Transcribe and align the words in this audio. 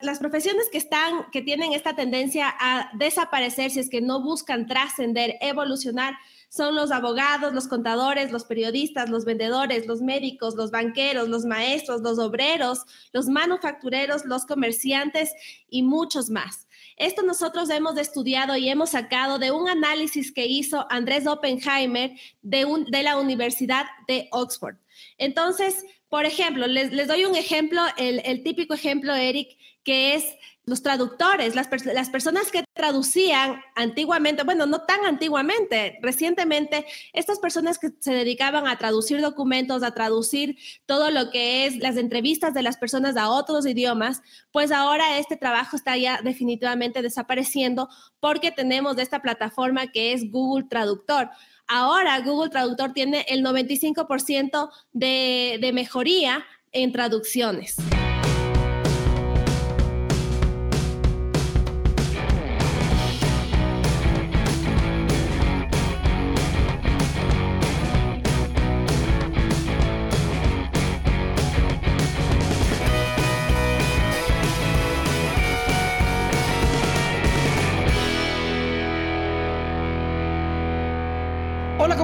las 0.00 0.18
profesiones 0.18 0.68
que 0.70 0.78
están, 0.78 1.30
que 1.32 1.42
tienen 1.42 1.72
esta 1.72 1.96
tendencia 1.96 2.54
a 2.58 2.90
desaparecer 2.94 3.70
si 3.70 3.80
es 3.80 3.88
que 3.88 4.02
no 4.02 4.22
buscan 4.22 4.66
trascender, 4.66 5.36
evolucionar, 5.40 6.14
son 6.48 6.74
los 6.74 6.90
abogados, 6.90 7.52
los 7.52 7.66
contadores, 7.66 8.30
los 8.30 8.44
periodistas, 8.44 9.10
los 9.10 9.24
vendedores, 9.24 9.86
los 9.86 10.00
médicos, 10.00 10.54
los 10.54 10.70
banqueros, 10.70 11.28
los 11.28 11.44
maestros, 11.44 12.02
los 12.02 12.18
obreros, 12.18 12.84
los 13.12 13.26
manufactureros, 13.26 14.24
los 14.24 14.46
comerciantes 14.46 15.32
y 15.68 15.82
muchos 15.82 16.30
más. 16.30 16.66
Esto 16.96 17.22
nosotros 17.22 17.68
hemos 17.68 17.98
estudiado 17.98 18.56
y 18.56 18.68
hemos 18.68 18.90
sacado 18.90 19.38
de 19.38 19.50
un 19.50 19.68
análisis 19.68 20.32
que 20.32 20.46
hizo 20.46 20.86
Andrés 20.90 21.26
Oppenheimer 21.26 22.12
de, 22.42 23.02
la 23.02 23.18
Universidad 23.18 23.84
de 24.08 24.28
Oxford. 24.30 24.76
Entonces, 25.18 25.84
por 26.08 26.24
ejemplo, 26.24 26.66
les, 26.66 27.06
doy 27.06 27.26
un 27.26 27.36
ejemplo, 27.36 27.82
el, 27.98 28.22
el 28.24 28.42
típico 28.42 28.72
ejemplo, 28.72 29.14
Eric, 29.14 29.58
que 29.86 30.16
es 30.16 30.24
los 30.64 30.82
traductores, 30.82 31.54
las, 31.54 31.68
las, 31.84 32.10
personas 32.10 32.50
que 32.50 32.64
traducían 32.74 33.60
antiguamente, 33.76 34.42
bueno, 34.42 34.66
no 34.66 34.80
tan 34.80 35.04
antiguamente, 35.04 36.00
recientemente, 36.02 36.84
estas 37.12 37.38
personas 37.38 37.78
que 37.78 37.90
se 38.00 38.12
dedicaban 38.12 38.66
a 38.66 38.76
traducir 38.76 39.20
documentos, 39.20 39.84
a 39.84 39.92
traducir 39.92 40.58
todo 40.84 41.12
lo 41.12 41.30
que 41.30 41.66
es 41.66 41.76
las 41.76 41.96
entrevistas 41.96 42.52
de 42.52 42.62
las 42.62 42.78
personas 42.78 43.16
a 43.16 43.30
otros 43.30 43.64
idiomas, 43.64 44.22
pues 44.50 44.72
ahora 44.72 45.18
este 45.18 45.36
trabajo 45.36 45.76
está 45.76 45.96
ya 45.96 46.20
definitivamente 46.20 47.00
desapareciendo 47.00 47.88
porque 48.18 48.50
tenemos 48.50 48.98
esta 48.98 49.22
plataforma 49.22 49.86
que 49.92 50.12
es 50.12 50.32
Google 50.32 50.66
Traductor. 50.68 51.30
Ahora 51.68 52.18
Google 52.22 52.50
Traductor 52.50 52.92
tiene 52.92 53.24
el 53.28 53.44
95% 53.44 54.68
de, 54.92 55.58
de 55.60 55.72
mejoría 55.72 56.44
en 56.72 56.90
traducciones. 56.90 57.76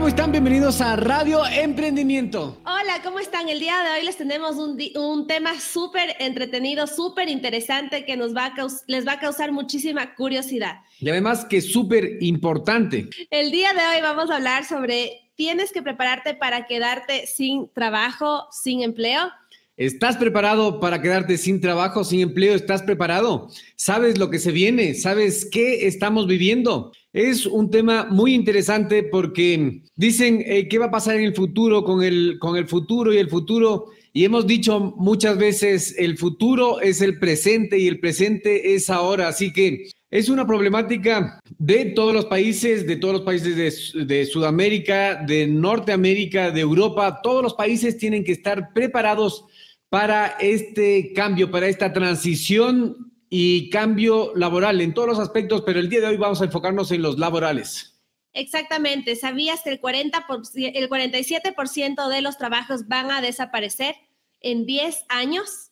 ¿Cómo 0.03 0.09
están? 0.09 0.33
Bienvenidos 0.33 0.81
a 0.81 0.97
Radio 0.97 1.47
Emprendimiento. 1.47 2.59
Hola, 2.65 3.01
¿cómo 3.05 3.21
están? 3.21 3.49
El 3.49 3.61
día 3.61 3.85
de 3.85 4.01
hoy 4.01 4.05
les 4.05 4.17
tenemos 4.17 4.57
un, 4.57 4.77
un 4.97 5.29
tema 5.29 5.61
súper 5.61 6.17
entretenido, 6.19 6.89
súper 6.89 7.29
interesante 7.29 8.05
que 8.05 8.17
nos 8.17 8.35
va 8.35 8.47
a 8.47 8.55
les 8.89 9.07
va 9.07 9.13
a 9.13 9.21
causar 9.21 9.53
muchísima 9.53 10.17
curiosidad. 10.17 10.81
Y 10.99 11.09
además 11.09 11.45
que 11.45 11.59
es 11.59 11.73
súper 11.73 12.21
importante. 12.21 13.11
El 13.31 13.53
día 13.53 13.73
de 13.75 13.79
hoy 13.79 14.03
vamos 14.03 14.29
a 14.29 14.39
hablar 14.39 14.65
sobre, 14.65 15.31
¿tienes 15.37 15.71
que 15.71 15.83
prepararte 15.83 16.35
para 16.35 16.67
quedarte 16.67 17.29
sin 17.29 17.73
trabajo, 17.73 18.49
sin 18.51 18.83
empleo? 18.83 19.31
¿Estás 19.77 20.17
preparado 20.17 20.81
para 20.81 21.01
quedarte 21.01 21.39
sin 21.39 21.61
trabajo, 21.61 22.03
sin 22.03 22.23
empleo? 22.23 22.57
¿Estás 22.57 22.83
preparado? 22.83 23.51
¿Sabes 23.77 24.19
lo 24.19 24.31
que 24.31 24.41
se 24.41 24.51
viene? 24.51 24.95
¿Sabes 24.95 25.49
qué 25.49 25.87
estamos 25.87 26.27
viviendo? 26.27 26.91
Es 27.13 27.45
un 27.45 27.71
tema 27.71 28.07
muy 28.11 28.35
interesante 28.35 29.03
porque 29.03 29.83
dicen 29.97 30.43
eh, 30.47 30.67
qué 30.67 30.79
va 30.79 30.87
a 30.87 30.91
pasar 30.91 31.17
en 31.17 31.25
el 31.25 31.35
futuro 31.35 31.85
con 31.85 32.03
el, 32.03 32.39
con 32.39 32.57
el 32.57 32.67
futuro 32.67 33.13
y 33.13 33.19
el 33.19 33.29
futuro. 33.29 33.91
Y 34.15 34.25
hemos 34.25 34.47
dicho 34.47 34.95
muchas 34.97 35.37
veces, 35.37 35.95
el 35.99 36.17
futuro 36.17 36.81
es 36.81 37.03
el 37.03 37.19
presente 37.19 37.79
y 37.79 37.87
el 37.87 38.01
presente 38.01 38.75
es 38.75 38.89
ahora. 38.89 39.29
Así 39.29 39.53
que 39.53 39.91
es 40.11 40.31
una 40.31 40.47
problemática 40.47 41.39
de 41.59 41.87
todos 41.87 42.15
los 42.15 42.25
países, 42.27 42.87
de 42.87 42.97
todos 42.97 43.15
los 43.15 43.23
países 43.23 43.95
de, 43.95 44.05
de, 44.07 44.25
Sudamérica, 44.25 45.17
de 45.17 45.47
Norteamérica, 45.47 46.51
de 46.51 46.61
Europa. 46.63 47.21
Todos 47.23 47.43
los 47.43 47.55
países 47.55 47.99
tienen 47.99 48.25
que 48.25 48.33
estar 48.33 48.73
preparados 48.73 49.45
para 49.91 50.29
este 50.41 51.13
cambio, 51.13 51.51
para 51.51 51.69
esta 51.69 51.93
transición 51.93 53.12
y 53.35 53.71
cambio 53.71 54.35
laboral 54.37 54.83
en 54.83 54.93
todos 54.93 55.09
los 55.09 55.19
aspectos, 55.19 55.63
pero 55.65 55.81
el 55.81 55.89
día 55.89 56.03
de 56.03 56.09
hoy 56.09 56.19
vamos 56.19 56.43
a 56.43 56.45
enfocarnos 56.45 56.93
en 56.93 57.01
los 57.01 57.19
laborales. 57.19 57.99
Exactamente. 58.35 59.17
¿Sabías 59.17 59.63
que 59.63 59.71
el, 59.71 59.81
40 59.81 60.27
el 60.75 60.91
47% 60.91 62.09
de 62.11 62.21
los 62.21 62.37
trabajos 62.37 62.87
van 62.89 63.11
a 63.11 63.23
desaparecer 63.23 63.95
en 64.43 64.67
10 64.67 65.07
años? 65.09 65.71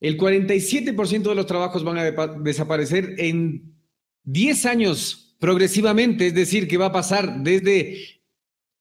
El 0.00 0.16
47% 0.16 1.28
de 1.28 1.34
los 1.34 1.44
trabajos 1.44 1.84
van 1.84 1.98
a 1.98 2.04
desaparecer 2.38 3.16
en 3.18 3.74
10 4.24 4.64
años 4.64 5.36
progresivamente, 5.38 6.28
es 6.28 6.34
decir, 6.34 6.66
que 6.68 6.78
va 6.78 6.86
a 6.86 6.92
pasar 6.92 7.40
desde 7.40 8.22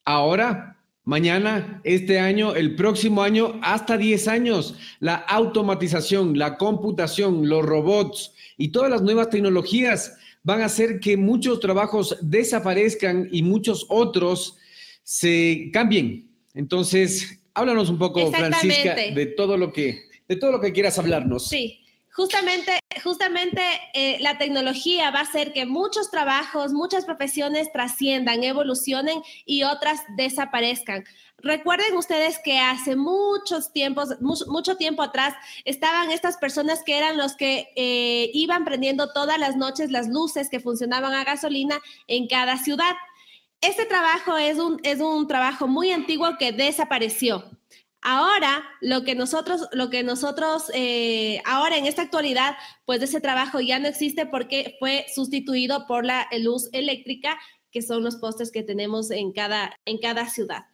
ahora 0.05 0.76
mañana, 1.07 1.79
este 1.85 2.19
año, 2.19 2.53
el 2.53 2.75
próximo 2.75 3.23
año, 3.23 3.57
hasta 3.63 3.97
10 3.97 4.27
años. 4.27 4.75
La 4.99 5.15
automatización, 5.15 6.37
la 6.37 6.57
computación, 6.57 7.47
los 7.47 7.65
robots 7.65 8.33
y 8.57 8.67
todas 8.69 8.91
las 8.91 9.01
nuevas 9.01 9.29
tecnologías 9.29 10.17
van 10.43 10.61
a 10.61 10.65
hacer 10.65 10.99
que 10.99 11.15
muchos 11.15 11.61
trabajos 11.61 12.17
desaparezcan 12.21 13.29
y 13.31 13.41
muchos 13.41 13.85
otros 13.87 14.57
se 15.03 15.69
cambien. 15.71 16.29
Entonces, 16.53 17.39
háblanos 17.53 17.89
un 17.89 17.97
poco, 17.97 18.29
Francisca, 18.29 18.93
de 18.93 19.25
todo 19.27 19.55
lo 19.55 19.71
que 19.71 20.07
de 20.27 20.35
todo 20.35 20.51
lo 20.51 20.59
que 20.59 20.73
quieras 20.73 20.99
hablarnos. 20.99 21.47
Sí. 21.47 21.79
Justamente, 22.17 22.79
justamente 23.03 23.61
eh, 23.93 24.17
la 24.21 24.39
tecnología 24.39 25.11
va 25.11 25.19
a 25.19 25.21
hacer 25.21 25.53
que 25.53 25.67
muchos 25.67 26.09
trabajos, 26.09 26.73
muchas 26.73 27.05
profesiones 27.05 27.71
trasciendan, 27.71 28.43
evolucionen 28.43 29.21
y 29.45 29.61
otras 29.61 30.01
desaparezcan. 30.15 31.03
Recuerden 31.37 31.95
ustedes 31.95 32.39
que 32.43 32.57
hace 32.57 32.95
muchos 32.95 33.71
tiempos, 33.71 34.19
mucho, 34.19 34.77
tiempo 34.77 35.03
atrás, 35.03 35.35
estaban 35.63 36.09
estas 36.09 36.37
personas 36.37 36.81
que 36.83 36.97
eran 36.97 37.17
los 37.17 37.35
que 37.35 37.67
eh, 37.75 38.31
iban 38.33 38.65
prendiendo 38.65 39.13
todas 39.13 39.37
las 39.37 39.55
noches 39.55 39.91
las 39.91 40.07
luces 40.07 40.49
que 40.49 40.59
funcionaban 40.59 41.13
a 41.13 41.23
gasolina 41.23 41.79
en 42.07 42.27
cada 42.27 42.57
ciudad. 42.57 42.95
Este 43.61 43.85
trabajo 43.85 44.35
es 44.37 44.57
un, 44.57 44.79
es 44.81 45.01
un 45.01 45.27
trabajo 45.27 45.67
muy 45.67 45.91
antiguo 45.91 46.35
que 46.39 46.51
desapareció. 46.51 47.56
Ahora, 48.01 48.63
lo 48.79 49.03
que 49.03 49.15
nosotros, 49.15 49.67
lo 49.73 49.89
que 49.89 50.03
nosotros, 50.03 50.71
eh, 50.73 51.41
ahora 51.45 51.77
en 51.77 51.85
esta 51.85 52.03
actualidad, 52.03 52.55
pues 52.85 53.01
ese 53.01 53.19
trabajo 53.19 53.59
ya 53.59 53.79
no 53.79 53.87
existe 53.87 54.25
porque 54.25 54.75
fue 54.79 55.05
sustituido 55.13 55.87
por 55.87 56.05
la 56.05 56.27
luz 56.39 56.69
eléctrica, 56.73 57.37
que 57.71 57.81
son 57.81 58.03
los 58.03 58.17
postes 58.17 58.51
que 58.51 58.63
tenemos 58.63 59.11
en 59.11 59.33
cada, 59.33 59.75
en 59.85 59.97
cada 59.97 60.29
ciudad. 60.29 60.65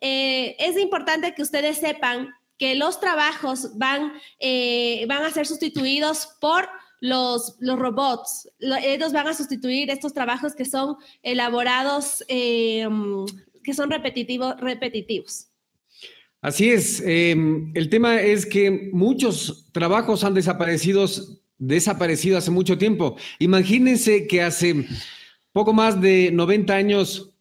Eh, 0.00 0.56
es 0.58 0.78
importante 0.78 1.34
que 1.34 1.42
ustedes 1.42 1.78
sepan 1.78 2.30
que 2.56 2.74
los 2.74 3.00
trabajos 3.00 3.76
van, 3.76 4.12
eh, 4.38 5.04
van 5.08 5.24
a 5.24 5.30
ser 5.30 5.46
sustituidos 5.46 6.36
por 6.40 6.68
los, 7.00 7.56
los 7.60 7.78
robots. 7.78 8.48
Ellos 8.60 9.12
van 9.12 9.28
a 9.28 9.34
sustituir 9.34 9.90
estos 9.90 10.12
trabajos 10.12 10.54
que 10.54 10.64
son 10.64 10.96
elaborados, 11.22 12.24
que 12.26 13.74
son 13.74 13.90
repetitivos, 13.90 14.58
repetitivos. 14.58 15.47
Así 16.40 16.70
es. 16.70 17.02
Em, 17.04 17.72
el 17.74 17.88
tema 17.88 18.20
es 18.20 18.46
que 18.46 18.90
muchos 18.92 19.66
trabajos 19.72 20.22
han 20.22 20.34
desaparecido, 20.34 21.06
desaparecido 21.58 22.38
hace 22.38 22.50
mucho 22.50 22.78
tiempo. 22.78 23.16
Imagínense 23.40 24.26
que 24.28 24.42
hace 24.42 24.86
poco 25.52 25.72
más 25.72 26.00
de 26.00 26.30
90 26.32 26.74
años 26.74 27.34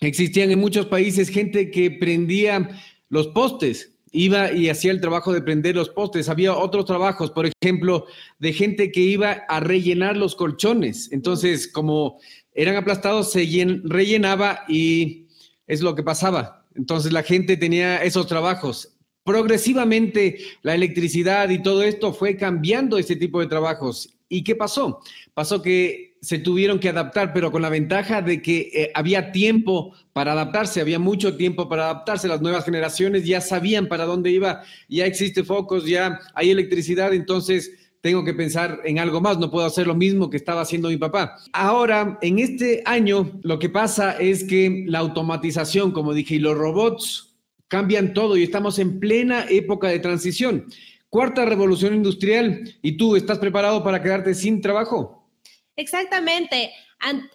existían 0.00 0.50
en 0.50 0.60
muchos 0.60 0.86
países 0.86 1.28
gente 1.28 1.70
que 1.70 1.90
prendía 1.90 2.70
los 3.10 3.28
postes, 3.28 3.98
iba 4.12 4.50
y 4.52 4.70
hacía 4.70 4.92
el 4.92 5.00
trabajo 5.02 5.32
de 5.34 5.42
prender 5.42 5.76
los 5.76 5.90
postes. 5.90 6.30
Había 6.30 6.56
otros 6.56 6.86
trabajos, 6.86 7.30
por 7.30 7.46
ejemplo, 7.46 8.06
de 8.38 8.52
gente 8.54 8.90
que 8.92 9.00
iba 9.00 9.42
a 9.48 9.60
rellenar 9.60 10.16
los 10.16 10.34
colchones. 10.34 11.12
Entonces, 11.12 11.68
como 11.68 12.18
eran 12.54 12.76
aplastados, 12.76 13.30
se 13.30 13.44
rellenaba 13.84 14.60
y 14.68 15.26
es 15.66 15.82
lo 15.82 15.94
que 15.94 16.02
pasaba 16.02 16.61
entonces 16.76 17.12
la 17.12 17.22
gente 17.22 17.56
tenía 17.56 18.02
esos 18.02 18.26
trabajos. 18.26 18.96
Progresivamente 19.24 20.38
la 20.62 20.74
electricidad 20.74 21.48
y 21.48 21.62
todo 21.62 21.82
esto 21.82 22.12
fue 22.12 22.36
cambiando 22.36 22.98
ese 22.98 23.16
tipo 23.16 23.40
de 23.40 23.46
trabajos. 23.46 24.14
¿Y 24.28 24.42
qué 24.44 24.56
pasó? 24.56 25.00
Pasó 25.34 25.62
que 25.62 26.12
se 26.22 26.38
tuvieron 26.38 26.78
que 26.78 26.88
adaptar, 26.88 27.32
pero 27.32 27.50
con 27.50 27.62
la 27.62 27.68
ventaja 27.68 28.22
de 28.22 28.40
que 28.40 28.70
eh, 28.72 28.92
había 28.94 29.32
tiempo 29.32 29.92
para 30.12 30.32
adaptarse, 30.32 30.80
había 30.80 31.00
mucho 31.00 31.36
tiempo 31.36 31.68
para 31.68 31.84
adaptarse. 31.84 32.28
Las 32.28 32.40
nuevas 32.40 32.64
generaciones 32.64 33.24
ya 33.24 33.40
sabían 33.40 33.88
para 33.88 34.04
dónde 34.04 34.30
iba, 34.30 34.62
ya 34.88 35.04
existe 35.04 35.42
focos, 35.42 35.84
ya 35.84 36.20
hay 36.34 36.50
electricidad, 36.50 37.12
entonces 37.12 37.72
tengo 38.02 38.24
que 38.24 38.34
pensar 38.34 38.80
en 38.84 38.98
algo 38.98 39.20
más, 39.20 39.38
no 39.38 39.50
puedo 39.50 39.64
hacer 39.64 39.86
lo 39.86 39.94
mismo 39.94 40.28
que 40.28 40.36
estaba 40.36 40.60
haciendo 40.60 40.88
mi 40.88 40.96
papá. 40.96 41.36
Ahora, 41.52 42.18
en 42.20 42.40
este 42.40 42.82
año, 42.84 43.40
lo 43.42 43.60
que 43.60 43.68
pasa 43.68 44.18
es 44.18 44.42
que 44.44 44.84
la 44.88 44.98
automatización, 44.98 45.92
como 45.92 46.12
dije, 46.12 46.34
y 46.34 46.38
los 46.40 46.58
robots 46.58 47.36
cambian 47.68 48.12
todo 48.12 48.36
y 48.36 48.42
estamos 48.42 48.78
en 48.80 48.98
plena 49.00 49.46
época 49.48 49.88
de 49.88 50.00
transición. 50.00 50.66
cuarta 51.08 51.44
revolución 51.44 51.94
industrial 51.94 52.76
y 52.80 52.96
tú 52.96 53.16
estás 53.16 53.38
preparado 53.38 53.84
para 53.84 54.02
quedarte 54.02 54.34
sin 54.34 54.60
trabajo. 54.60 55.28
Exactamente. 55.76 56.70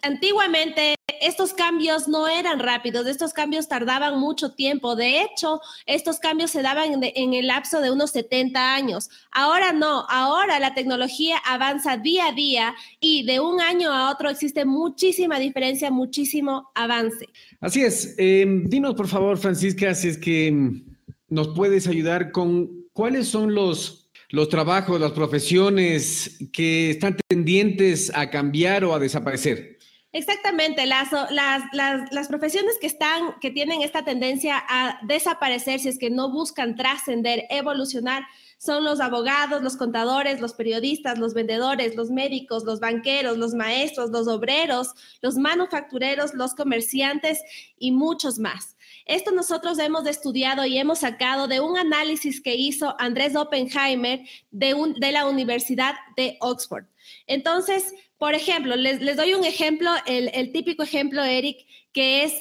Antiguamente 0.02 0.94
estos 1.20 1.52
cambios 1.52 2.08
no 2.08 2.28
eran 2.28 2.58
rápidos, 2.58 3.06
estos 3.06 3.32
cambios 3.32 3.68
tardaban 3.68 4.18
mucho 4.18 4.52
tiempo. 4.52 4.96
De 4.96 5.22
hecho, 5.22 5.60
estos 5.86 6.18
cambios 6.18 6.50
se 6.50 6.62
daban 6.62 7.02
en, 7.02 7.34
el 7.34 7.46
lapso 7.46 7.80
de 7.80 7.90
unos 7.90 8.10
70 8.12 8.74
años. 8.74 9.10
Ahora 9.30 9.72
no, 9.72 10.06
ahora 10.08 10.58
la 10.60 10.74
tecnología 10.74 11.38
avanza 11.44 11.96
día 11.96 12.28
a 12.28 12.32
día 12.32 12.74
y 13.00 13.24
de 13.24 13.40
un 13.40 13.60
año 13.60 13.92
a 13.92 14.10
otro 14.10 14.30
existe 14.30 14.64
muchísima 14.64 15.38
diferencia, 15.38 15.90
muchísimo 15.90 16.70
avance. 16.74 17.26
Así 17.60 17.82
es. 17.82 18.14
Em, 18.18 18.64
dinos, 18.68 18.94
por 18.94 19.08
favor, 19.08 19.38
Francisca, 19.38 19.94
si 19.94 20.08
es 20.08 20.18
que 20.18 20.48
em, 20.48 20.84
nos 21.28 21.48
puedes 21.48 21.86
ayudar 21.86 22.32
con 22.32 22.86
cuáles 22.92 23.28
son 23.28 23.54
los, 23.54 24.07
los 24.30 24.48
trabajos, 24.48 25.00
las 25.00 25.12
profesiones 25.12 26.38
que 26.52 26.90
están 26.90 27.16
tendientes 27.28 28.12
a 28.14 28.30
cambiar 28.30 28.84
o 28.84 28.94
a 28.94 28.98
desaparecer. 28.98 29.78
Exactamente, 30.10 30.86
las, 30.86 31.10
las, 31.30 31.62
las, 31.72 32.28
profesiones 32.28 32.78
que 32.80 32.86
están, 32.86 33.38
que 33.40 33.50
tienen 33.50 33.82
esta 33.82 34.04
tendencia 34.06 34.56
a 34.66 34.98
desaparecer 35.06 35.80
si 35.80 35.90
es 35.90 35.98
que 35.98 36.08
no 36.08 36.30
buscan 36.30 36.76
trascender, 36.76 37.44
evolucionar, 37.50 38.24
son 38.56 38.84
los 38.84 39.00
abogados, 39.00 39.62
los 39.62 39.76
contadores, 39.76 40.40
los 40.40 40.54
periodistas, 40.54 41.18
los 41.18 41.34
vendedores, 41.34 41.94
los 41.94 42.10
médicos, 42.10 42.64
los 42.64 42.80
banqueros, 42.80 43.36
los 43.36 43.52
maestros, 43.54 44.10
los 44.10 44.28
obreros, 44.28 44.94
los 45.20 45.36
manufactureros, 45.36 46.32
los 46.32 46.54
comerciantes 46.54 47.40
y 47.78 47.92
muchos 47.92 48.38
más. 48.38 48.77
Esto 49.08 49.32
nosotros 49.32 49.78
hemos 49.78 50.06
estudiado 50.06 50.64
y 50.64 50.78
hemos 50.78 51.00
sacado 51.00 51.48
de 51.48 51.60
un 51.60 51.76
análisis 51.76 52.40
que 52.40 52.54
hizo 52.54 52.94
Andrés 53.00 53.34
Oppenheimer 53.34 54.20
de, 54.50 54.94
de 54.98 55.12
la 55.12 55.26
Universidad 55.26 55.94
de 56.16 56.36
Oxford. 56.40 56.84
Entonces, 57.26 57.94
por 58.18 58.34
ejemplo, 58.34 58.76
les, 58.76 59.16
doy 59.16 59.34
un 59.34 59.44
ejemplo, 59.44 59.90
el, 60.06 60.52
típico 60.52 60.82
ejemplo, 60.82 61.22
Eric, 61.22 61.66
que 61.92 62.24
es 62.24 62.34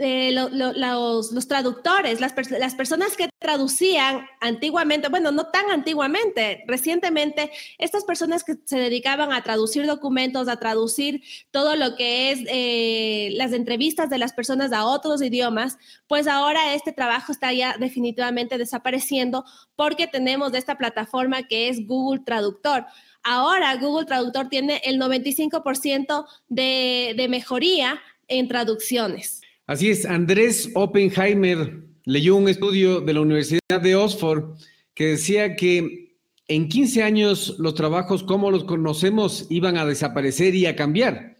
eh, 0.00 0.30
los, 0.32 1.48
traductores, 1.48 2.20
las, 2.20 2.32
las, 2.50 2.74
personas 2.76 3.16
que 3.16 3.28
traducían 3.40 4.26
antiguamente, 4.40 5.08
bueno, 5.08 5.32
no 5.32 5.46
tan 5.46 5.70
antiguamente, 5.70 6.62
recientemente, 6.68 7.50
estas 7.78 8.04
personas 8.04 8.44
que 8.44 8.54
se 8.64 8.78
dedicaban 8.78 9.32
a 9.32 9.42
traducir 9.42 9.86
documentos, 9.86 10.46
a 10.46 10.60
traducir 10.60 11.24
todo 11.50 11.74
lo 11.74 11.96
que 11.96 12.30
es 12.30 12.40
eh, 12.46 13.30
las 13.32 13.52
entrevistas 13.52 14.08
de 14.08 14.18
las 14.18 14.32
personas 14.32 14.72
a 14.72 14.84
otros 14.84 15.20
idiomas, 15.20 15.78
pues 16.06 16.28
ahora 16.28 16.74
este 16.74 16.92
trabajo 16.92 17.32
está 17.32 17.52
ya 17.52 17.76
definitivamente 17.76 18.56
desapareciendo 18.56 19.44
porque 19.74 20.06
tenemos 20.06 20.54
esta 20.54 20.78
plataforma 20.78 21.42
que 21.48 21.68
es 21.68 21.84
Google 21.84 22.22
Traductor. 22.24 22.86
Ahora 23.24 23.74
Google 23.74 24.06
Traductor 24.06 24.48
tiene 24.48 24.80
el 24.84 25.00
95% 25.00 26.24
de, 26.48 27.14
de 27.16 27.28
mejoría 27.28 28.00
en 28.28 28.46
traducciones. 28.46 29.40
Así 29.68 29.90
es, 29.90 30.06
Andrés 30.06 30.70
Oppenheimer 30.74 31.82
leyó 32.06 32.36
un 32.36 32.48
estudio 32.48 33.02
de 33.02 33.12
la 33.12 33.20
Universidad 33.20 33.82
de 33.82 33.96
Oxford 33.96 34.56
que 34.94 35.08
decía 35.08 35.56
que 35.56 36.14
en 36.48 36.70
15 36.70 37.02
años 37.02 37.54
los 37.58 37.74
trabajos 37.74 38.22
como 38.22 38.50
los 38.50 38.64
conocemos 38.64 39.46
iban 39.50 39.76
a 39.76 39.84
desaparecer 39.84 40.54
y 40.54 40.64
a 40.64 40.74
cambiar. 40.74 41.36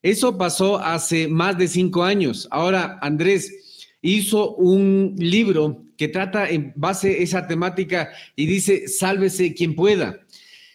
Eso 0.00 0.38
pasó 0.38 0.78
hace 0.78 1.28
más 1.28 1.58
de 1.58 1.68
cinco 1.68 2.02
años. 2.02 2.48
Ahora, 2.50 2.98
Andrés 3.02 3.92
hizo 4.00 4.54
un 4.54 5.14
libro 5.18 5.84
que 5.98 6.08
trata 6.08 6.48
en 6.48 6.72
base 6.76 7.10
a 7.10 7.18
esa 7.18 7.46
temática 7.46 8.08
y 8.36 8.46
dice, 8.46 8.88
sálvese 8.88 9.52
quien 9.52 9.74
pueda. 9.74 10.20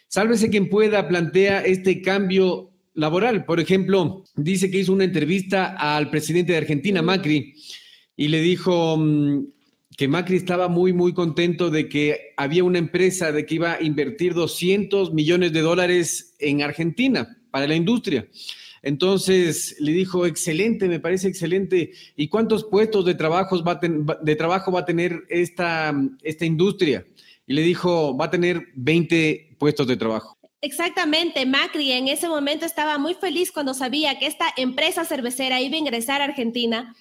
Sálvese 0.06 0.50
quien 0.50 0.68
pueda 0.68 1.08
plantea 1.08 1.62
este 1.62 2.00
cambio 2.00 2.71
laboral. 2.94 3.44
Por 3.44 3.60
ejemplo, 3.60 4.24
dice 4.36 4.70
que 4.70 4.78
hizo 4.78 4.92
una 4.92 5.04
entrevista 5.04 5.76
al 5.78 6.10
presidente 6.10 6.52
de 6.52 6.58
Argentina, 6.58 7.02
Macri, 7.02 7.54
y 8.16 8.28
le 8.28 8.40
dijo 8.40 8.96
mm, 8.96 9.46
que 9.96 10.08
Macri 10.08 10.36
estaba 10.36 10.68
muy, 10.68 10.92
muy 10.92 11.12
contento 11.12 11.70
de 11.70 11.88
que 11.88 12.32
había 12.36 12.64
una 12.64 12.78
empresa 12.78 13.32
de 13.32 13.46
que 13.46 13.56
iba 13.56 13.74
a 13.74 13.82
invertir 13.82 14.34
200 14.34 15.12
millones 15.12 15.52
de 15.52 15.60
dólares 15.60 16.34
en 16.38 16.62
Argentina 16.62 17.38
para 17.50 17.66
la 17.66 17.74
industria. 17.74 18.28
Entonces 18.82 19.76
le 19.78 19.92
dijo, 19.92 20.26
excelente, 20.26 20.88
me 20.88 20.98
parece 20.98 21.28
excelente. 21.28 21.92
¿Y 22.16 22.28
cuántos 22.28 22.64
puestos 22.64 23.04
de, 23.04 23.14
trabajos 23.14 23.62
va 23.62 23.78
de 23.80 24.36
trabajo 24.36 24.72
va 24.72 24.80
a 24.80 24.84
tener 24.84 25.22
esta, 25.28 25.94
esta 26.22 26.44
industria? 26.44 27.06
Y 27.46 27.54
le 27.54 27.62
dijo, 27.62 28.16
va 28.16 28.24
a 28.26 28.30
tener 28.30 28.68
20 28.74 29.56
puestos 29.58 29.86
de 29.86 29.96
trabajo. 29.96 30.36
Exactamente, 30.64 31.44
Macri 31.44 31.90
en 31.90 32.06
ese 32.06 32.28
momento 32.28 32.64
estaba 32.64 32.96
muy 32.96 33.14
feliz 33.14 33.50
cuando 33.50 33.74
sabía 33.74 34.20
que 34.20 34.28
esta 34.28 34.46
empresa 34.56 35.04
cervecera 35.04 35.60
iba 35.60 35.74
a 35.74 35.80
ingresar 35.80 36.20
a 36.20 36.24
Argentina. 36.26 36.94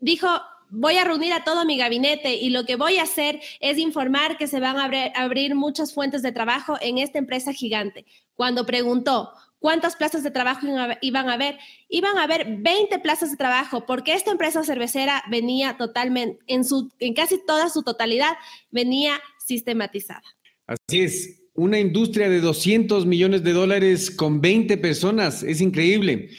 Dijo, 0.00 0.26
voy 0.70 0.96
a 0.96 1.04
reunir 1.04 1.32
a 1.32 1.44
todo 1.44 1.64
mi 1.64 1.78
gabinete 1.78 2.34
y 2.34 2.50
lo 2.50 2.64
que 2.64 2.74
voy 2.74 2.98
a 2.98 3.04
hacer 3.04 3.40
es 3.60 3.78
informar 3.78 4.36
que 4.36 4.48
se 4.48 4.58
van 4.58 4.76
a 4.78 5.12
abrir, 5.14 5.54
muchas 5.54 5.94
fuentes 5.94 6.20
de 6.22 6.32
trabajo 6.32 6.76
en 6.80 6.98
esta 6.98 7.18
empresa 7.18 7.52
gigante. 7.52 8.04
Cuando 8.34 8.66
preguntó 8.66 9.30
cuántas 9.60 9.94
plazas 9.94 10.24
de 10.24 10.32
trabajo 10.32 10.66
iban 11.00 11.28
a 11.28 11.34
haber, 11.34 11.58
iban 11.88 12.18
a 12.18 12.24
haber 12.24 12.56
20 12.58 12.98
plazas 12.98 13.30
de 13.30 13.36
trabajo 13.36 13.86
porque 13.86 14.14
esta 14.14 14.32
empresa 14.32 14.64
cervecera 14.64 15.22
venía 15.30 15.76
totalmente, 15.76 16.42
en, 16.48 16.62
en 16.98 17.14
casi 17.14 17.38
toda 17.46 17.70
su 17.70 17.84
totalidad, 17.84 18.32
venía 18.72 19.20
sistematizada. 19.38 20.24
Así 20.66 21.02
es, 21.02 21.45
una 21.56 21.80
industria 21.80 22.28
de 22.28 22.40
200 22.40 23.06
millones 23.06 23.42
de 23.42 23.52
dólares 23.52 24.10
con 24.10 24.40
20 24.40 24.76
personas. 24.78 25.42
Es 25.42 25.60
increíble. 25.60 26.30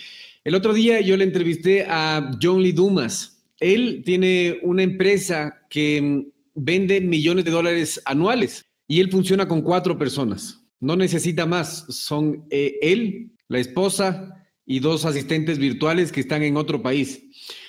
El 0.44 0.56
otro 0.56 0.74
día 0.74 1.02
yo 1.02 1.18
le 1.18 1.24
entrevisté 1.24 1.86
a 1.88 2.32
John 2.42 2.62
Lee 2.62 2.72
Dumas. 2.72 3.44
Él 3.60 4.04
tiene 4.06 4.60
una 4.64 4.84
empresa 4.84 5.66
que 5.70 6.28
vende 6.54 7.02
millones 7.02 7.46
de 7.46 7.52
dólares 7.52 8.02
anuales 8.06 8.66
y 8.88 9.00
él 9.00 9.12
funciona 9.12 9.48
con 9.48 9.62
cuatro 9.62 9.98
personas. 9.98 10.64
No 10.80 10.96
necesita 10.96 11.46
más. 11.46 11.86
Son 11.90 12.46
eh, 12.50 12.78
él, 12.82 13.32
la 13.48 13.60
esposa 13.60 14.46
y 14.66 14.80
dos 14.80 15.06
asistentes 15.06 15.58
virtuales 15.58 16.12
que 16.12 16.22
están 16.22 16.44
en 16.44 16.58
otro 16.58 16.82
país. 16.82 17.24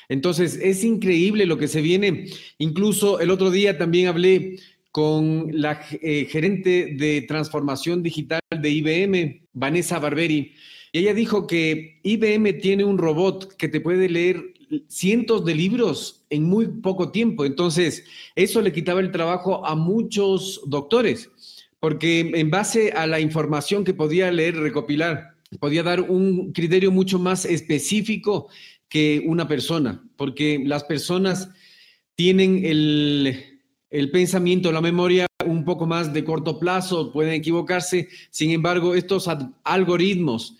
Entonces, 0.08 0.58
es 0.62 0.84
increíble 0.84 1.46
lo 1.46 1.58
que 1.58 1.68
se 1.68 1.82
viene. 1.82 2.26
Incluso 2.58 3.20
el 3.20 3.30
otro 3.30 3.50
día 3.50 3.78
también 3.78 4.08
hablé 4.08 4.56
con 4.90 5.49
la 5.52 5.81
eh, 6.02 6.26
gerente 6.31 6.94
de 6.96 7.23
transformación 7.23 8.02
digital 8.02 8.40
de 8.50 8.70
IBM, 8.70 9.43
Vanessa 9.52 9.99
Barberi. 9.99 10.52
Y 10.93 10.98
ella 10.98 11.15
dijo 11.15 11.46
que 11.46 12.01
IBM 12.03 12.60
tiene 12.60 12.84
un 12.84 12.98
robot 12.98 13.56
que 13.56 13.69
te 13.69 13.81
puede 13.81 14.08
leer 14.08 14.55
cientos 14.89 15.44
de 15.44 15.55
libros 15.55 16.24
en 16.31 16.44
muy 16.44 16.67
poco 16.67 17.10
tiempo. 17.10 17.44
Entonces, 17.44 18.05
eso 18.34 18.60
le 18.60 18.72
quitaba 18.72 19.01
el 19.01 19.12
trabajo 19.12 19.65
a 19.67 19.74
muchos 19.74 20.60
doctores, 20.67 21.31
porque 21.81 22.32
en 22.34 22.51
base 22.51 22.93
a 22.93 23.06
la 23.06 23.20
información 23.20 23.84
que 23.84 23.94
podía 23.94 24.31
leer, 24.31 24.56
recopilar, 24.56 25.34
podía 25.60 25.82
dar 25.82 26.03
un 26.03 26.53
criterio 26.53 26.91
mucho 26.91 27.19
más 27.19 27.44
específico 27.44 28.48
que 28.89 29.22
una 29.27 29.48
persona, 29.48 30.03
porque 30.17 30.60
las 30.65 30.84
personas 30.84 31.51
tienen 32.15 32.65
el, 32.65 33.47
el 33.90 34.10
pensamiento, 34.10 34.72
la 34.72 34.80
memoria 34.80 35.26
un 35.46 35.64
poco 35.64 35.86
más 35.86 36.12
de 36.12 36.24
corto 36.24 36.58
plazo, 36.58 37.12
pueden 37.12 37.34
equivocarse. 37.34 38.08
Sin 38.30 38.50
embargo, 38.50 38.94
estos 38.94 39.28
algoritmos 39.64 40.56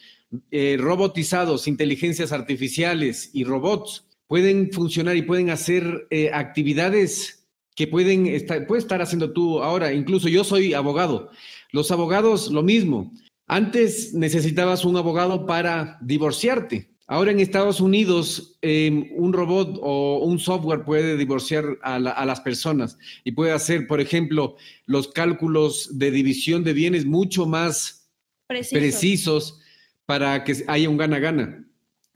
eh, 0.50 0.76
robotizados, 0.78 1.68
inteligencias 1.68 2.32
artificiales 2.32 3.30
y 3.32 3.44
robots 3.44 4.04
pueden 4.26 4.70
funcionar 4.73 5.16
y 5.16 5.23
pueden 5.23 5.50
hacer 5.50 6.06
eh, 6.11 6.30
actividades 6.32 7.47
que 7.75 7.87
pueden 7.87 8.25
puedes 8.66 8.85
estar 8.85 9.00
haciendo 9.00 9.32
tú 9.32 9.62
ahora. 9.62 9.92
Incluso 9.92 10.28
yo 10.28 10.42
soy 10.44 10.75
abogado. 10.75 11.30
Los 11.70 11.90
abogados, 11.90 12.50
lo 12.50 12.62
mismo. 12.62 13.12
Antes 13.47 14.12
necesitabas 14.14 14.85
un 14.85 14.97
abogado 14.97 15.47
para 15.47 15.97
divorciarte. 16.00 16.90
Ahora 17.11 17.31
en 17.31 17.41
Estados 17.41 17.81
Unidos, 17.81 18.59
em, 18.61 19.09
un 19.17 19.33
robot 19.33 19.79
o 19.81 20.19
un 20.23 20.38
software 20.38 20.85
puede 20.85 21.17
divorciar 21.17 21.79
a, 21.83 21.99
las 21.99 22.41
personas 22.43 22.99
y 23.25 23.33
puede 23.33 23.53
hacer, 23.53 23.87
por 23.87 24.03
ejemplo, 24.03 24.57
los 24.85 25.09
cálculos 25.09 25.99
de 25.99 26.11
división 26.11 26.65
de 26.65 26.75
bienes 26.75 27.07
mucho 27.07 27.47
más 27.47 28.11
precisos 28.47 29.59
para 30.05 30.45
que 30.45 30.62
haya 30.67 30.91
un 30.91 30.99
gana-gana. 30.99 31.65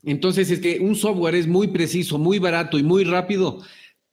Entonces, 0.03 0.51
es 0.51 0.59
que 0.59 0.79
un 0.79 0.95
software 0.95 1.33
es 1.33 1.47
muy 1.47 1.69
preciso, 1.69 2.19
muy 2.19 2.37
barato 2.37 2.77
y 2.77 2.83
muy 2.83 3.03
rápido. 3.03 3.63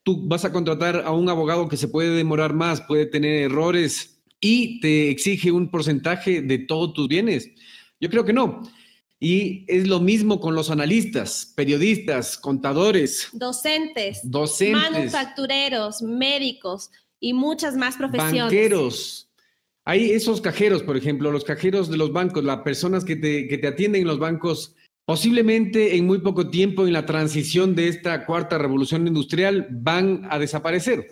Tú 0.01 0.27
vas 0.27 0.45
a 0.45 0.51
contratar 0.51 1.03
a 1.05 1.11
un 1.11 1.29
abogado 1.29 1.69
que 1.69 1.77
se 1.77 1.89
puede 1.89 2.09
demorar 2.15 2.55
más, 2.55 2.81
puede 2.81 3.05
tener 3.05 3.43
errores 3.43 4.19
y 4.39 4.79
te 4.79 5.11
exige 5.11 5.51
un 5.51 5.69
porcentaje 5.69 6.41
de 6.41 6.57
todos 6.57 6.95
tus 6.95 7.07
bienes. 7.07 7.51
Yo 7.99 8.09
creo 8.09 8.25
que 8.25 8.33
no. 8.33 8.63
Y 9.23 9.65
es 9.67 9.87
lo 9.87 9.99
mismo 9.99 10.39
con 10.39 10.55
los 10.55 10.71
analistas, 10.71 11.53
periodistas, 11.55 12.39
contadores. 12.39 13.29
Docentes. 13.33 14.19
Docentes. 14.23 14.91
Manufactureros, 14.91 16.01
médicos 16.01 16.89
y 17.19 17.31
muchas 17.33 17.77
más 17.77 17.97
profesiones. 17.97 18.41
Banqueros. 18.41 19.29
Hay 19.85 20.09
esos 20.09 20.41
cajeros, 20.41 20.81
por 20.81 20.97
ejemplo, 20.97 21.31
los 21.31 21.43
cajeros 21.43 21.91
de 21.91 21.97
los 21.97 22.11
bancos, 22.11 22.43
las 22.43 22.61
personas 22.61 23.05
que 23.05 23.15
te, 23.15 23.47
que 23.47 23.59
te 23.59 23.67
atienden 23.67 24.01
en 24.01 24.07
los 24.07 24.17
bancos, 24.17 24.73
posiblemente 25.05 25.95
en 25.97 26.07
muy 26.07 26.17
poco 26.17 26.49
tiempo 26.49 26.87
en 26.87 26.93
la 26.93 27.05
transición 27.05 27.75
de 27.75 27.89
esta 27.89 28.25
cuarta 28.25 28.57
revolución 28.57 29.05
industrial 29.05 29.67
van 29.69 30.27
a 30.31 30.39
desaparecer. 30.39 31.09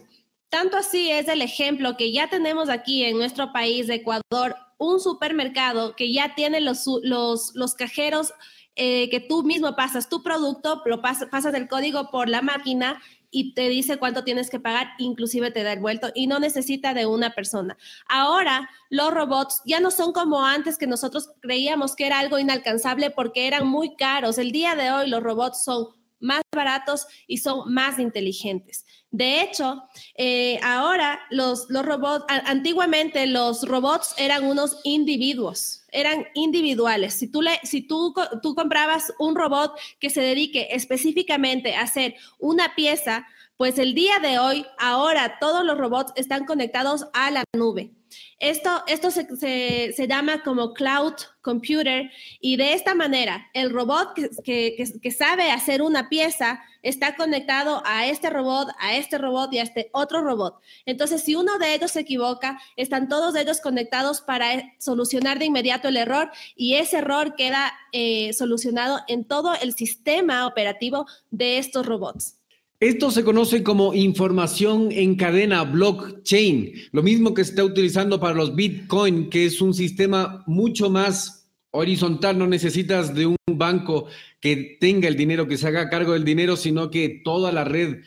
Tanto 0.49 0.77
así 0.77 1.11
es 1.11 1.27
el 1.27 1.43
ejemplo 1.43 1.95
que 1.95 2.11
ya 2.11 2.27
tenemos 2.27 2.69
aquí 2.69 3.03
en 3.03 3.19
nuestro 3.19 3.53
país 3.53 3.85
de 3.85 3.95
Ecuador, 3.95 4.55
un 4.79 4.99
supermercado 4.99 5.95
que 5.95 6.11
ya 6.11 6.33
tiene 6.33 6.61
los, 6.61 6.85
los, 7.03 7.53
los 7.53 7.75
cajeros 7.75 8.33
eh, 8.75 9.09
que 9.09 9.19
tú 9.19 9.43
mismo 9.43 9.75
pasas 9.75 10.07
tu 10.07 10.23
producto, 10.23 10.81
lo 10.85 11.01
pasas 11.01 11.53
el 11.53 11.67
código 11.67 12.09
por 12.11 12.29
la 12.29 12.41
máquina 12.41 13.01
y 13.29 13.53
te 13.53 13.67
dice 13.67 13.97
cuánto 13.97 14.23
tienes 14.23 14.49
que 14.49 14.59
pagar, 14.59 14.87
inclusive 14.97 15.51
te 15.51 15.63
da 15.63 15.73
el 15.73 15.81
vuelto 15.81 16.11
y 16.15 16.27
no 16.27 16.39
necesita 16.39 16.93
de 16.93 17.05
una 17.05 17.35
persona. 17.35 17.77
Ahora 18.07 18.69
los 18.89 19.13
robots 19.13 19.61
ya 19.65 19.81
no 19.81 19.91
son 19.91 20.13
como 20.13 20.45
antes 20.45 20.77
que 20.77 20.87
nosotros 20.87 21.29
creíamos 21.41 21.93
que 21.93 22.07
era 22.07 22.19
algo 22.19 22.39
inalcanzable 22.39 23.11
porque 23.11 23.47
eran 23.47 23.67
muy 23.67 23.97
caros. 23.97 24.37
El 24.37 24.53
día 24.53 24.75
de 24.75 24.91
hoy 24.91 25.09
los 25.09 25.21
robots 25.21 25.61
son 25.61 25.89
más 26.19 26.41
baratos 26.55 27.07
y 27.27 27.37
son 27.37 27.73
más 27.73 27.99
inteligentes. 27.99 28.85
De 29.11 29.41
hecho, 29.41 29.83
eh, 30.15 30.59
ahora 30.61 31.19
los, 31.31 31.65
los 31.69 31.83
robots, 31.83 32.25
antiguamente 32.27 33.25
los 33.25 33.67
robots 33.67 34.13
eran 34.17 34.45
unos 34.45 34.77
individuos, 34.83 35.85
eran 35.91 36.27
individuales. 36.35 37.15
Si, 37.15 37.27
tú, 37.27 37.41
le, 37.41 37.59
si 37.63 37.81
tú, 37.81 38.13
tú 38.43 38.53
comprabas 38.53 39.11
un 39.17 39.35
robot 39.35 39.73
que 39.99 40.11
se 40.11 40.21
dedique 40.21 40.67
específicamente 40.71 41.75
a 41.75 41.81
hacer 41.81 42.15
una 42.37 42.75
pieza, 42.75 43.25
pues 43.59 43.77
el 43.77 43.93
día 43.93 44.19
de 44.19 44.39
hoy, 44.39 44.65
ahora 44.77 45.37
todos 45.37 45.65
los 45.65 45.77
robots 45.77 46.13
están 46.15 46.45
conectados 46.45 47.07
a 47.11 47.29
la 47.29 47.43
nube. 47.53 47.91
Esto, 48.39 48.69
esto 48.87 49.11
se, 49.11 50.07
llama 50.07 50.43
como 50.43 50.73
cloud 50.73 51.15
computer 51.41 52.09
y 52.39 52.55
de 52.55 52.71
esta 52.71 52.95
manera 52.95 53.47
el 53.53 53.69
robot 53.71 54.13
que, 54.45 54.77
que, 55.01 55.11
sabe 55.11 55.51
hacer 55.51 55.81
una 55.81 56.07
pieza 56.07 56.61
está 56.83 57.17
conectado 57.17 57.83
a 57.85 58.07
este 58.07 58.29
robot, 58.29 58.69
a 58.79 58.95
este 58.95 59.17
robot 59.17 59.51
y 59.51 59.59
a 59.59 59.63
este 59.63 59.89
otro 59.91 60.21
robot. 60.21 60.61
Entonces, 60.85 61.21
si 61.21 61.35
uno 61.35 61.59
de 61.59 61.73
ellos 61.73 61.91
se 61.91 61.99
equivoca, 61.99 62.61
están 62.77 63.09
todos 63.09 63.35
ellos 63.35 63.59
conectados 63.59 64.21
para 64.21 64.73
solucionar 64.77 65.37
de 65.37 65.45
inmediato 65.45 65.89
el 65.89 65.97
error 65.97 66.31
y 66.55 66.75
ese 66.75 66.99
error 66.99 67.35
queda 67.35 67.73
eh, 67.91 68.31
solucionado 68.31 69.01
en 69.09 69.25
todo 69.25 69.53
el 69.61 69.73
sistema 69.73 70.47
operativo 70.47 71.05
de 71.29 71.57
estos 71.57 71.85
robots. 71.85 72.38
Esto 72.81 73.11
se 73.11 73.25
conoce 73.25 73.61
como 73.61 73.93
información 73.93 74.89
en 74.93 75.15
cadena 75.15 75.65
blockchain, 75.65 76.71
lo 76.93 77.03
mismo 77.03 77.33
que 77.33 77.43
se 77.43 77.49
está 77.49 77.65
utilizando 77.65 78.21
para 78.21 78.35
los 78.35 78.55
Bitcoin, 78.55 79.29
que 79.29 79.45
es 79.45 79.59
un 79.59 79.73
sistema 79.73 80.45
mucho 80.47 80.89
más 80.89 81.51
horizontal, 81.71 82.39
no 82.39 82.47
necesitas 82.47 83.13
de 83.13 83.25
un 83.25 83.35
banco 83.51 84.07
que 84.39 84.77
tenga 84.79 85.09
el 85.09 85.17
dinero, 85.17 85.45
que 85.45 85.57
se 85.57 85.67
haga 85.67 85.89
cargo 85.89 86.13
del 86.13 86.23
dinero, 86.23 86.55
sino 86.55 86.89
que 86.89 87.21
toda 87.21 87.51
la 87.51 87.65
red 87.65 87.97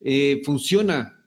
eh, 0.00 0.42
funciona 0.44 1.24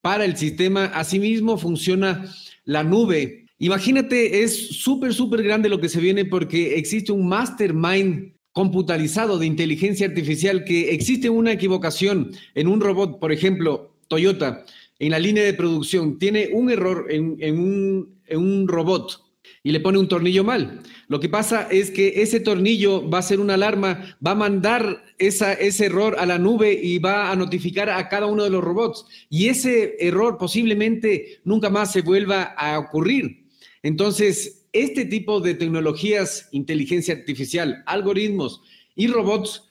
para 0.00 0.24
el 0.24 0.36
sistema. 0.36 0.84
Asimismo, 0.84 1.58
funciona 1.58 2.32
la 2.64 2.84
nube. 2.84 3.46
Imagínate, 3.58 4.44
es 4.44 4.68
súper, 4.68 5.12
súper 5.14 5.42
grande 5.42 5.68
lo 5.68 5.80
que 5.80 5.88
se 5.88 6.00
viene 6.00 6.24
porque 6.24 6.76
existe 6.76 7.10
un 7.10 7.26
mastermind 7.26 8.35
computarizado 8.56 9.38
de 9.38 9.44
inteligencia 9.44 10.06
artificial 10.06 10.64
que 10.64 10.94
existe 10.94 11.28
una 11.28 11.52
equivocación 11.52 12.32
en 12.54 12.68
un 12.68 12.80
robot, 12.80 13.20
por 13.20 13.30
ejemplo, 13.30 13.92
Toyota, 14.08 14.64
en 14.98 15.10
la 15.10 15.18
línea 15.18 15.44
de 15.44 15.52
producción, 15.52 16.18
tiene 16.18 16.48
un 16.54 16.70
error 16.70 17.04
en, 17.10 17.36
un, 17.58 18.66
robot 18.66 19.20
y 19.62 19.72
le 19.72 19.80
pone 19.80 19.98
un 19.98 20.08
tornillo 20.08 20.42
mal. 20.42 20.80
Lo 21.06 21.20
que 21.20 21.28
pasa 21.28 21.68
es 21.70 21.90
que 21.90 22.22
ese 22.22 22.40
tornillo 22.40 23.06
va 23.10 23.18
a 23.18 23.28
ser 23.28 23.40
una 23.40 23.54
alarma, 23.54 24.16
va 24.26 24.30
a 24.30 24.36
mandar 24.36 25.04
esa, 25.18 25.52
ese 25.52 25.84
error 25.84 26.16
a 26.18 26.24
la 26.24 26.38
nube 26.38 26.72
y 26.82 26.98
va 26.98 27.30
a 27.30 27.36
notificar 27.36 27.90
a 27.90 28.08
cada 28.08 28.24
uno 28.24 28.42
de 28.42 28.48
los 28.48 28.64
robots. 28.64 29.04
Y 29.28 29.48
ese 29.48 29.96
error 30.00 30.38
posiblemente 30.38 31.40
nunca 31.44 31.68
más 31.68 31.92
se 31.92 32.00
vuelva 32.00 32.54
a 32.56 32.78
ocurrir. 32.78 33.44
Entonces, 33.82 34.55
este 34.82 35.04
tipo 35.04 35.40
de 35.40 35.54
tecnologías, 35.54 36.48
inteligencia 36.52 37.14
artificial, 37.14 37.82
algoritmos 37.86 38.62
y 38.94 39.06
robots 39.08 39.64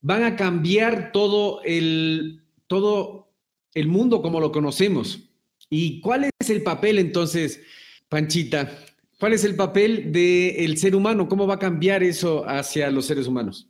van 0.00 0.24
a 0.24 0.36
cambiar 0.36 1.12
todo 1.12 1.62
el, 1.62 2.42
todo 2.66 3.32
el 3.74 3.88
mundo 3.88 4.22
como 4.22 4.40
lo 4.40 4.52
conocemos. 4.52 5.20
¿Y 5.68 6.00
cuál 6.00 6.30
es 6.38 6.50
el 6.50 6.62
papel 6.62 6.98
entonces, 6.98 7.60
Panchita? 8.08 8.70
¿Cuál 9.18 9.34
es 9.34 9.44
el 9.44 9.54
papel 9.54 10.12
del 10.12 10.78
ser 10.78 10.96
humano? 10.96 11.28
¿Cómo 11.28 11.46
va 11.46 11.54
a 11.54 11.58
cambiar 11.58 12.02
eso 12.02 12.48
hacia 12.48 12.90
los 12.90 13.06
seres 13.06 13.26
humanos? 13.26 13.68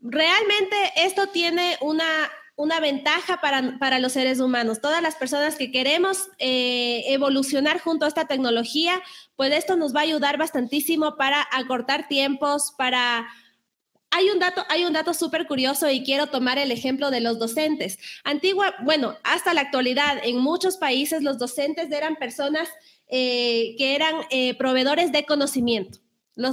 Realmente 0.00 0.76
esto 0.96 1.26
tiene 1.32 1.76
una 1.80 2.30
una 2.58 2.80
ventaja 2.80 3.40
para, 3.40 3.98
los 4.00 4.12
seres 4.12 4.40
humanos. 4.40 4.80
Todas 4.80 5.00
las 5.00 5.14
personas 5.14 5.54
que 5.54 5.70
queremos 5.70 6.28
eh, 6.38 7.04
evolucionar 7.06 7.78
junto 7.78 8.04
a 8.04 8.08
esta 8.08 8.26
tecnología, 8.26 9.00
pues 9.36 9.52
esto 9.52 9.76
nos 9.76 9.94
va 9.94 10.00
a 10.00 10.02
ayudar 10.02 10.38
bastantísimo 10.38 11.16
para 11.16 11.46
acortar 11.52 12.08
tiempos, 12.08 12.74
para... 12.76 13.28
Hay 14.10 14.30
un 14.30 14.40
dato, 14.40 14.64
hay 14.70 14.84
un 14.84 14.92
dato 14.92 15.14
súper 15.14 15.46
curioso 15.46 15.88
y 15.88 16.02
quiero 16.02 16.28
tomar 16.28 16.58
el 16.58 16.72
ejemplo 16.72 17.10
de 17.12 17.20
los 17.20 17.38
docentes. 17.38 17.98
Antigua, 18.24 18.74
bueno, 18.82 19.16
hasta 19.22 19.54
la 19.54 19.60
actualidad, 19.60 20.18
en 20.24 20.38
muchos 20.38 20.78
países 20.78 21.22
los 21.22 21.38
docentes 21.38 21.92
eran 21.92 22.16
personas 22.16 22.68
eh, 23.06 23.76
que 23.78 23.94
eran 23.94 24.14
eh, 24.30 24.56
proveedores 24.56 25.12
de 25.12 25.24
conocimiento. 25.26 26.00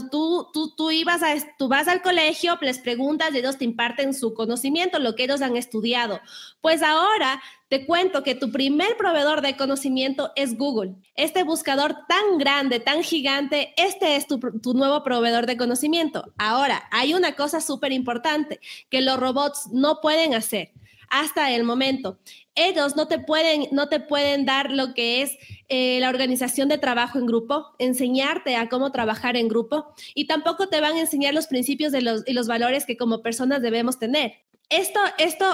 Tú, 0.09 0.91
ibas 0.91 1.21
vas 1.59 1.87
al 1.87 2.01
colegio, 2.01 2.57
les 2.61 2.79
preguntas 2.79 3.33
y 3.33 3.37
ellos 3.37 3.57
te 3.57 3.65
imparten 3.65 4.15
su 4.15 4.33
conocimiento, 4.33 4.97
lo 4.97 5.13
que 5.13 5.25
ellos 5.25 5.43
han 5.43 5.57
estudiado. 5.57 6.19
Pues 6.61 6.81
ahora 6.81 7.39
te 7.69 7.85
cuento 7.85 8.23
que 8.23 8.33
tu 8.33 8.51
primer 8.51 8.97
proveedor 8.97 9.41
de 9.41 9.55
conocimiento 9.55 10.31
es 10.35 10.57
Google. 10.57 10.95
Este 11.15 11.43
buscador 11.43 11.95
tan 12.07 12.39
grande, 12.39 12.79
tan 12.79 13.03
gigante, 13.03 13.75
este 13.77 14.15
es 14.15 14.25
tu, 14.25 14.39
tu 14.39 14.73
nuevo 14.73 15.03
proveedor 15.03 15.45
de 15.45 15.57
conocimiento. 15.57 16.33
Ahora, 16.37 16.87
hay 16.91 17.13
una 17.13 17.35
cosa 17.35 17.61
súper 17.61 17.91
importante 17.91 18.59
que 18.89 19.01
los 19.01 19.19
robots 19.19 19.67
no 19.71 20.01
pueden 20.01 20.33
hacer 20.33 20.71
hasta 21.19 21.51
el 21.51 21.63
momento. 21.63 22.19
Ellos 22.55 22.95
no 22.95 23.07
te 23.07 23.19
pueden, 23.19 23.67
no 23.71 23.87
te 23.87 23.99
pueden 23.99 24.45
dar 24.45 24.71
lo 24.71 24.93
que 24.93 25.21
es 25.21 25.37
eh, 25.69 25.99
la 25.99 26.09
organización 26.09 26.67
de 26.67 26.77
trabajo 26.77 27.19
en 27.19 27.25
grupo, 27.25 27.73
enseñarte 27.79 28.55
a 28.55 28.67
cómo 28.69 28.91
trabajar 28.91 29.37
en 29.37 29.47
grupo 29.47 29.93
y 30.13 30.27
tampoco 30.27 30.67
te 30.67 30.81
van 30.81 30.95
a 30.95 30.99
enseñar 30.99 31.33
los 31.33 31.47
principios 31.47 31.91
de 31.91 32.01
los, 32.01 32.23
y 32.25 32.33
los 32.33 32.47
valores 32.47 32.85
que 32.85 32.97
como 32.97 33.21
personas 33.21 33.61
debemos 33.61 33.97
tener. 33.97 34.33
Esto, 34.69 34.99
esto 35.17 35.45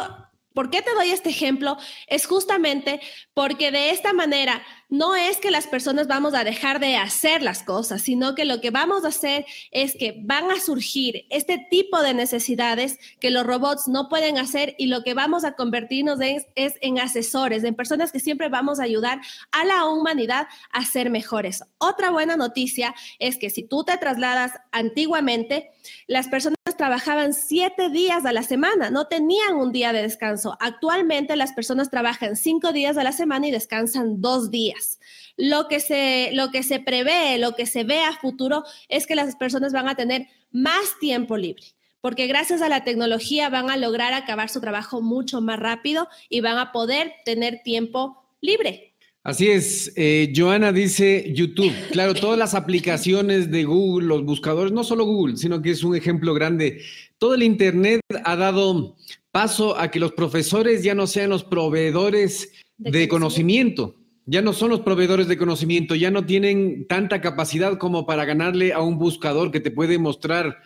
¿Por 0.53 0.69
qué 0.69 0.81
te 0.81 0.93
doy 0.93 1.11
este 1.11 1.29
ejemplo? 1.29 1.77
Es 2.07 2.25
justamente 2.25 2.99
porque 3.33 3.71
de 3.71 3.91
esta 3.91 4.13
manera 4.13 4.61
no 4.89 5.15
es 5.15 5.37
que 5.37 5.51
las 5.51 5.67
personas 5.67 6.07
vamos 6.07 6.33
a 6.33 6.43
dejar 6.43 6.81
de 6.81 6.97
hacer 6.97 7.41
las 7.41 7.63
cosas, 7.63 8.01
sino 8.01 8.35
que 8.35 8.43
lo 8.43 8.59
que 8.59 8.71
vamos 8.71 9.05
a 9.05 9.07
hacer 9.07 9.45
es 9.71 9.95
que 9.95 10.21
van 10.23 10.51
a 10.51 10.59
surgir 10.59 11.25
este 11.29 11.65
tipo 11.69 12.01
de 12.01 12.13
necesidades 12.13 12.99
que 13.21 13.31
los 13.31 13.45
robots 13.45 13.87
no 13.87 14.09
pueden 14.09 14.37
hacer 14.37 14.75
y 14.77 14.87
lo 14.87 15.03
que 15.03 15.13
vamos 15.13 15.45
a 15.45 15.53
convertirnos 15.53 16.19
es, 16.19 16.45
es 16.55 16.73
en 16.81 16.99
asesores, 16.99 17.63
en 17.63 17.75
personas 17.75 18.11
que 18.11 18.19
siempre 18.19 18.49
vamos 18.49 18.81
a 18.81 18.83
ayudar 18.83 19.21
a 19.51 19.63
la 19.63 19.85
humanidad 19.85 20.47
a 20.71 20.83
ser 20.83 21.09
mejores. 21.09 21.63
Otra 21.77 22.11
buena 22.11 22.35
noticia 22.35 22.93
es 23.19 23.37
que 23.37 23.49
si 23.49 23.63
tú 23.63 23.85
te 23.85 23.97
trasladas 23.97 24.51
antiguamente, 24.71 25.71
las 26.07 26.27
personas 26.27 26.57
trabajaban 26.77 27.33
siete 27.33 27.89
días 27.89 28.25
a 28.25 28.33
la 28.33 28.43
semana, 28.43 28.89
no 28.89 29.07
tenían 29.07 29.55
un 29.55 29.71
día 29.71 29.93
de 29.93 30.01
descanso. 30.01 30.57
Actualmente 30.59 31.35
las 31.35 31.53
personas 31.53 31.89
trabajan 31.89 32.35
cinco 32.35 32.71
días 32.71 32.97
a 32.97 33.03
la 33.03 33.11
semana 33.11 33.47
y 33.47 33.51
descansan 33.51 34.21
dos 34.21 34.51
días. 34.51 34.99
Lo 35.37 35.67
que 35.67 35.79
se, 35.79 36.31
lo 36.33 36.51
que 36.51 36.63
se 36.63 36.79
prevé, 36.79 37.37
lo 37.37 37.55
que 37.55 37.65
se 37.65 37.83
ve 37.83 38.01
a 38.01 38.13
futuro 38.13 38.63
es 38.89 39.07
que 39.07 39.15
las 39.15 39.35
personas 39.35 39.73
van 39.73 39.87
a 39.87 39.95
tener 39.95 40.27
más 40.51 40.99
tiempo 40.99 41.37
libre 41.37 41.63
porque 42.01 42.25
gracias 42.25 42.63
a 42.63 42.69
la 42.69 42.83
tecnología 42.83 43.49
van 43.49 43.69
a 43.69 43.77
lograr 43.77 44.13
acabar 44.13 44.49
su 44.49 44.59
trabajo 44.59 45.01
mucho 45.01 45.39
más 45.39 45.59
rápido 45.59 46.07
y 46.29 46.41
van 46.41 46.57
a 46.57 46.71
poder 46.71 47.13
tener 47.25 47.61
tiempo 47.63 48.25
libre. 48.41 48.90
Así 49.23 49.49
es, 49.49 49.93
eh, 49.97 50.33
Joana 50.35 50.71
dice 50.71 51.31
YouTube. 51.35 51.73
Claro, 51.91 52.15
todas 52.15 52.39
las 52.39 52.55
aplicaciones 52.55 53.51
de 53.51 53.65
Google, 53.65 54.07
los 54.07 54.25
buscadores, 54.25 54.71
no 54.71 54.83
solo 54.83 55.05
Google, 55.05 55.37
sino 55.37 55.61
que 55.61 55.69
es 55.69 55.83
un 55.83 55.95
ejemplo 55.95 56.33
grande. 56.33 56.81
Todo 57.19 57.35
el 57.35 57.43
Internet 57.43 58.01
ha 58.23 58.35
dado 58.35 58.95
paso 59.31 59.77
a 59.77 59.91
que 59.91 59.99
los 59.99 60.13
profesores 60.13 60.83
ya 60.83 60.95
no 60.95 61.05
sean 61.05 61.29
los 61.29 61.43
proveedores 61.43 62.51
de, 62.79 63.07
conocimiento. 63.07 63.95
Ya 64.25 64.41
no 64.41 64.53
son 64.53 64.71
los 64.71 64.81
proveedores 64.81 65.27
de 65.27 65.37
conocimiento, 65.37 65.93
ya 65.93 66.09
no 66.09 66.25
tienen 66.25 66.87
tanta 66.87 67.21
capacidad 67.21 67.77
como 67.77 68.07
para 68.07 68.25
ganarle 68.25 68.73
a 68.73 68.81
un 68.81 68.97
buscador 68.97 69.51
que 69.51 69.59
te 69.59 69.69
puede 69.69 69.99
mostrar 69.99 70.57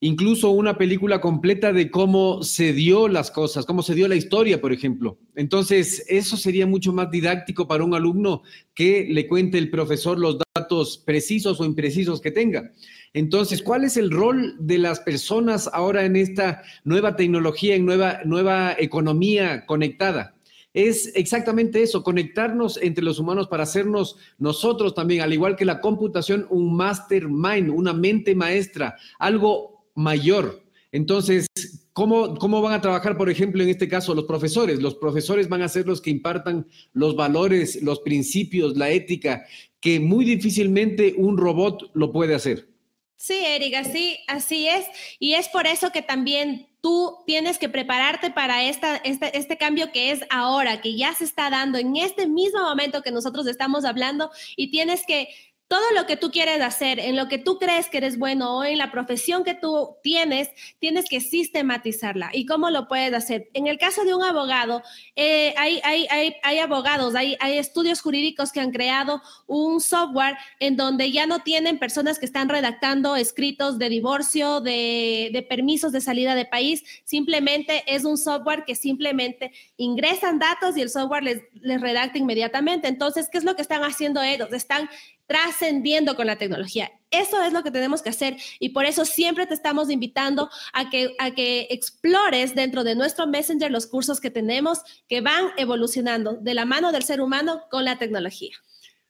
incluso 0.00 0.50
una 0.50 0.76
película 0.76 1.20
completa 1.20 1.72
de 1.72 1.90
cómo 1.90 2.42
se 2.42 2.72
dio 2.72 3.08
las 3.08 3.30
cosas, 3.30 3.64
cómo 3.64 3.82
se 3.82 3.94
dio 3.94 4.08
la 4.08 4.16
historia, 4.16 4.60
por 4.60 4.72
ejemplo. 4.72 5.18
Entonces, 5.34 6.04
eso 6.08 6.36
sería 6.36 6.66
mucho 6.66 6.92
más 6.92 7.10
didáctico 7.10 7.66
para 7.66 7.84
un 7.84 7.94
alumno 7.94 8.42
que 8.74 9.06
le 9.08 9.26
cuente 9.26 9.58
el 9.58 9.70
profesor 9.70 10.18
los 10.18 10.38
datos 10.54 10.98
precisos 10.98 11.60
o 11.60 11.64
imprecisos 11.64 12.20
que 12.20 12.30
tenga. 12.30 12.72
Entonces, 13.14 13.62
¿cuál 13.62 13.84
es 13.84 13.96
el 13.96 14.10
rol 14.10 14.56
de 14.58 14.78
las 14.78 15.00
personas 15.00 15.70
ahora 15.72 16.04
en 16.04 16.16
esta 16.16 16.62
nueva 16.84 17.16
tecnología, 17.16 17.74
en 17.74 17.86
nueva, 17.86 18.20
nueva 18.24 18.74
economía 18.78 19.64
conectada? 19.64 20.34
Es 20.74 21.10
exactamente 21.14 21.82
eso, 21.82 22.02
conectarnos 22.02 22.78
entre 22.82 23.02
los 23.02 23.18
humanos 23.18 23.48
para 23.48 23.62
hacernos 23.62 24.18
nosotros 24.36 24.94
también, 24.94 25.22
al 25.22 25.32
igual 25.32 25.56
que 25.56 25.64
la 25.64 25.80
computación, 25.80 26.46
un 26.50 26.76
mastermind, 26.76 27.70
una 27.70 27.94
mente 27.94 28.34
maestra, 28.34 28.94
algo 29.18 29.75
mayor. 29.96 30.62
Entonces, 30.92 31.48
¿cómo, 31.92 32.36
¿cómo 32.36 32.62
van 32.62 32.74
a 32.74 32.80
trabajar, 32.80 33.16
por 33.16 33.28
ejemplo, 33.28 33.62
en 33.62 33.70
este 33.70 33.88
caso 33.88 34.14
los 34.14 34.26
profesores? 34.26 34.80
Los 34.80 34.94
profesores 34.94 35.48
van 35.48 35.62
a 35.62 35.68
ser 35.68 35.86
los 35.86 36.00
que 36.00 36.10
impartan 36.10 36.68
los 36.92 37.16
valores, 37.16 37.82
los 37.82 38.00
principios, 38.00 38.76
la 38.76 38.90
ética, 38.90 39.44
que 39.80 39.98
muy 39.98 40.24
difícilmente 40.24 41.14
un 41.16 41.36
robot 41.36 41.90
lo 41.94 42.12
puede 42.12 42.34
hacer. 42.34 42.68
Sí, 43.16 43.42
Erika, 43.44 43.82
sí, 43.82 44.18
así 44.28 44.68
es. 44.68 44.86
Y 45.18 45.34
es 45.34 45.48
por 45.48 45.66
eso 45.66 45.90
que 45.90 46.02
también 46.02 46.68
tú 46.82 47.16
tienes 47.26 47.58
que 47.58 47.70
prepararte 47.70 48.30
para 48.30 48.64
esta, 48.64 48.96
este, 48.96 49.36
este 49.36 49.56
cambio 49.56 49.90
que 49.90 50.12
es 50.12 50.20
ahora, 50.28 50.82
que 50.82 50.96
ya 50.96 51.14
se 51.14 51.24
está 51.24 51.48
dando 51.48 51.78
en 51.78 51.96
este 51.96 52.28
mismo 52.28 52.60
momento 52.60 53.02
que 53.02 53.10
nosotros 53.10 53.46
estamos 53.46 53.84
hablando 53.86 54.30
y 54.54 54.70
tienes 54.70 55.04
que 55.06 55.28
todo 55.68 55.82
lo 55.94 56.06
que 56.06 56.16
tú 56.16 56.30
quieres 56.30 56.60
hacer, 56.60 57.00
en 57.00 57.16
lo 57.16 57.26
que 57.28 57.38
tú 57.38 57.58
crees 57.58 57.88
que 57.88 57.98
eres 57.98 58.18
bueno 58.18 58.58
o 58.58 58.64
en 58.64 58.78
la 58.78 58.92
profesión 58.92 59.42
que 59.42 59.54
tú 59.54 59.96
tienes, 60.02 60.48
tienes 60.78 61.06
que 61.08 61.20
sistematizarla. 61.20 62.30
¿Y 62.32 62.46
cómo 62.46 62.70
lo 62.70 62.86
puedes 62.86 63.12
hacer? 63.12 63.48
En 63.52 63.66
el 63.66 63.76
caso 63.76 64.04
de 64.04 64.14
un 64.14 64.22
abogado, 64.22 64.82
eh, 65.16 65.54
hay, 65.56 66.60
abogados, 66.60 67.14
hay, 67.16 67.36
estudios 67.58 68.00
jurídicos 68.00 68.52
que 68.52 68.60
han 68.60 68.70
creado 68.70 69.22
un 69.46 69.80
software 69.80 70.36
en 70.60 70.76
donde 70.76 71.10
ya 71.10 71.26
no 71.26 71.40
tienen 71.40 71.78
personas 71.78 72.18
que 72.18 72.26
están 72.26 72.48
redactando 72.48 73.16
escritos 73.16 73.78
de 73.78 73.88
divorcio, 73.88 74.60
de, 74.60 75.30
de 75.32 75.42
permisos 75.42 75.90
de 75.90 76.00
salida 76.00 76.34
de 76.34 76.44
país, 76.44 76.84
simplemente 77.04 77.82
es 77.86 78.04
un 78.04 78.18
software 78.18 78.64
que 78.64 78.76
simplemente 78.76 79.52
ingresan 79.76 80.38
datos 80.38 80.76
y 80.76 80.82
el 80.82 80.90
software 80.90 81.24
les, 81.24 81.42
les 81.54 81.80
redacta 81.80 82.18
inmediatamente. 82.18 82.88
Entonces, 82.88 83.28
¿qué 83.30 83.38
es 83.38 83.44
lo 83.44 83.56
que 83.56 83.62
están 83.62 83.82
haciendo 83.82 84.22
ellos? 84.22 84.52
Están 84.52 84.88
trascendiendo 85.26 86.16
con 86.16 86.26
la 86.26 86.36
tecnología. 86.36 86.90
Eso 87.10 87.42
es 87.42 87.52
lo 87.52 87.62
que 87.62 87.70
tenemos 87.70 88.02
que 88.02 88.10
hacer 88.10 88.36
y 88.58 88.70
por 88.70 88.84
eso 88.84 89.04
siempre 89.04 89.46
te 89.46 89.54
estamos 89.54 89.90
invitando 89.90 90.48
a 90.72 90.90
que, 90.90 91.14
a 91.18 91.32
que 91.32 91.68
explores 91.70 92.54
dentro 92.54 92.84
de 92.84 92.94
nuestro 92.94 93.26
Messenger 93.26 93.70
los 93.70 93.86
cursos 93.86 94.20
que 94.20 94.30
tenemos 94.30 94.80
que 95.08 95.20
van 95.20 95.46
evolucionando 95.56 96.34
de 96.34 96.54
la 96.54 96.64
mano 96.64 96.92
del 96.92 97.02
ser 97.02 97.20
humano 97.20 97.62
con 97.70 97.84
la 97.84 97.98
tecnología. 97.98 98.54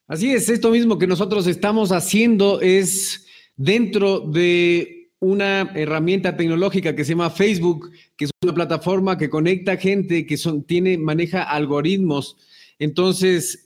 Así 0.09 0.33
es, 0.33 0.49
esto 0.49 0.71
mismo 0.71 0.99
que 0.99 1.07
nosotros 1.07 1.47
estamos 1.47 1.91
haciendo 1.91 2.61
es 2.61 3.27
dentro 3.57 4.21
de 4.21 5.11
una 5.19 5.73
herramienta 5.75 6.37
tecnológica 6.37 6.95
que 6.95 7.05
se 7.05 7.13
llama 7.13 7.31
Facebook, 7.31 7.91
que 8.17 8.27
es 8.27 8.31
una 8.43 8.55
plataforma 8.55 9.19
que 9.19 9.31
conecta 9.31 9.77
gente, 9.77 10.27
que 10.27 10.37
son, 10.37 10.63
tiene, 10.65 10.99
maneja 10.99 11.43
algoritmos. 11.43 12.37
Entonces, 12.79 13.66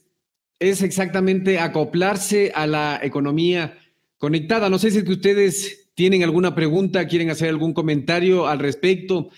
es 0.61 0.83
exactamente 0.83 1.59
acoplarse 1.59 2.53
a 2.55 2.67
la 2.67 3.01
economía 3.03 3.79
conectada. 4.19 4.69
No 4.69 4.79
sé 4.79 4.91
si 4.91 5.01
ustedes 5.01 5.89
tienen 5.95 6.23
alguna 6.23 6.55
pregunta, 6.55 7.09
quieren 7.09 7.31
hacer 7.31 7.49
algún 7.49 7.73
comentario 7.73 8.47
al 8.47 8.59
respecto. 8.59 9.31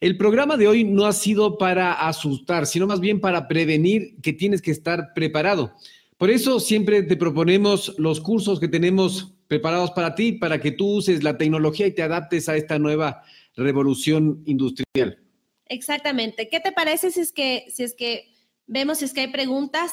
El 0.00 0.16
programa 0.16 0.56
de 0.56 0.68
hoy 0.68 0.84
no 0.84 1.06
ha 1.06 1.12
sido 1.12 1.58
para 1.58 1.92
asustar, 1.92 2.66
sino 2.66 2.86
más 2.86 3.00
bien 3.00 3.20
para 3.20 3.48
prevenir 3.48 4.14
que 4.22 4.32
tienes 4.32 4.62
que 4.62 4.70
estar 4.70 5.12
preparado. 5.14 5.74
Por 6.16 6.30
eso 6.30 6.60
siempre 6.60 7.02
te 7.02 7.16
proponemos 7.16 7.94
los 7.98 8.20
cursos 8.20 8.60
que 8.60 8.68
tenemos 8.68 9.34
preparados 9.48 9.90
para 9.90 10.14
ti, 10.14 10.32
para 10.32 10.60
que 10.60 10.70
tú 10.70 10.96
uses 10.96 11.24
la 11.24 11.36
tecnología 11.36 11.88
y 11.88 11.94
te 11.94 12.02
adaptes 12.02 12.48
a 12.48 12.56
esta 12.56 12.78
nueva 12.78 13.22
revolución 13.56 14.42
industrial. 14.46 15.18
Exactamente. 15.66 16.48
¿Qué 16.48 16.60
te 16.60 16.70
parece 16.70 17.10
si 17.10 17.20
es 17.20 17.32
que, 17.32 17.66
si 17.72 17.82
es 17.82 17.94
que 17.94 18.28
vemos 18.66 18.98
si 18.98 19.06
es 19.06 19.12
que 19.12 19.22
hay 19.22 19.32
preguntas? 19.32 19.92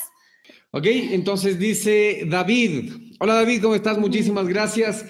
Ok, 0.78 0.88
entonces 0.88 1.58
dice 1.58 2.26
David. 2.28 2.92
Hola 3.22 3.36
David, 3.36 3.62
¿cómo 3.62 3.76
estás? 3.76 3.98
Muchísimas 3.98 4.46
gracias. 4.46 5.06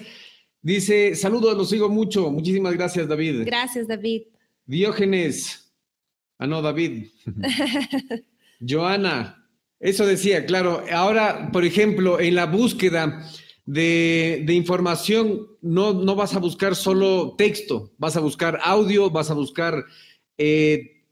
Dice, 0.62 1.16
saludos, 1.16 1.56
los 1.56 1.70
sigo 1.70 1.88
mucho. 1.88 2.30
Muchísimas 2.30 2.74
gracias, 2.74 3.08
David. 3.08 3.42
Gracias, 3.44 3.88
David. 3.88 4.28
Diógenes. 4.64 5.74
Ah, 6.38 6.46
no, 6.46 6.62
David. 6.62 7.08
Joana. 8.60 9.44
Eso 9.80 10.06
decía, 10.06 10.46
claro. 10.46 10.84
Ahora, 10.92 11.50
por 11.50 11.64
ejemplo, 11.64 12.20
en 12.20 12.36
la 12.36 12.46
búsqueda 12.46 13.28
de, 13.64 14.46
información, 14.50 15.48
no, 15.62 15.92
no, 15.94 16.14
vas 16.14 16.36
a 16.36 16.38
buscar 16.38 16.76
solo 16.76 17.34
texto, 17.36 17.92
vas 17.98 18.16
a 18.16 18.20
buscar 18.20 18.60
audio, 18.62 19.10
vas 19.10 19.32
a 19.32 19.34
buscar 19.34 19.84
eh, 20.38 21.02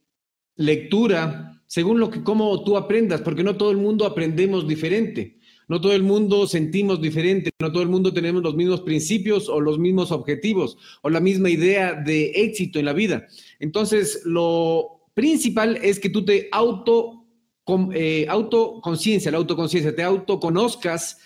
lectura, 0.55 1.61
según 1.75 1.99
lo 1.99 2.09
que 2.09 2.23
cómo 2.23 2.63
tú 2.63 2.77
aprendas, 2.77 3.21
porque 3.23 3.43
no 3.43 3.57
todo 3.57 3.73
el 3.73 3.79
mundo 3.79 4.07
aprendemos 4.07 4.69
diferente, 4.69 5.41
no 5.67 5.81
todo 5.81 5.93
el 5.93 6.05
mundo 6.05 6.47
sentimos 6.47 7.03
diferente, 7.03 7.51
no 7.59 7.73
todo 7.73 7.83
el 7.83 7.89
mundo 7.89 8.15
tenemos 8.15 8.45
los 8.45 8.55
mismos 8.55 8.83
principios 8.83 9.49
o 9.49 9.61
los 9.61 9.77
mismos 9.77 10.13
objetivos 10.13 10.79
o 11.03 11.11
la 11.11 11.19
misma 11.19 11.51
idea 11.51 11.95
de 11.95 12.27
éxito 12.27 12.79
en 12.79 12.85
la 12.85 12.93
vida. 12.93 13.27
Entonces, 13.59 14.23
lo 14.25 15.01
principal 15.15 15.77
es 15.83 15.99
que 15.99 16.11
tú 16.11 16.25
te 16.25 16.49
auto 16.53 17.27
eh, 17.93 18.27
autoconciencia, 18.29 19.33
la 19.33 19.39
autoconciencia, 19.39 19.97
te 19.97 20.05
autoconozcas 20.05 21.19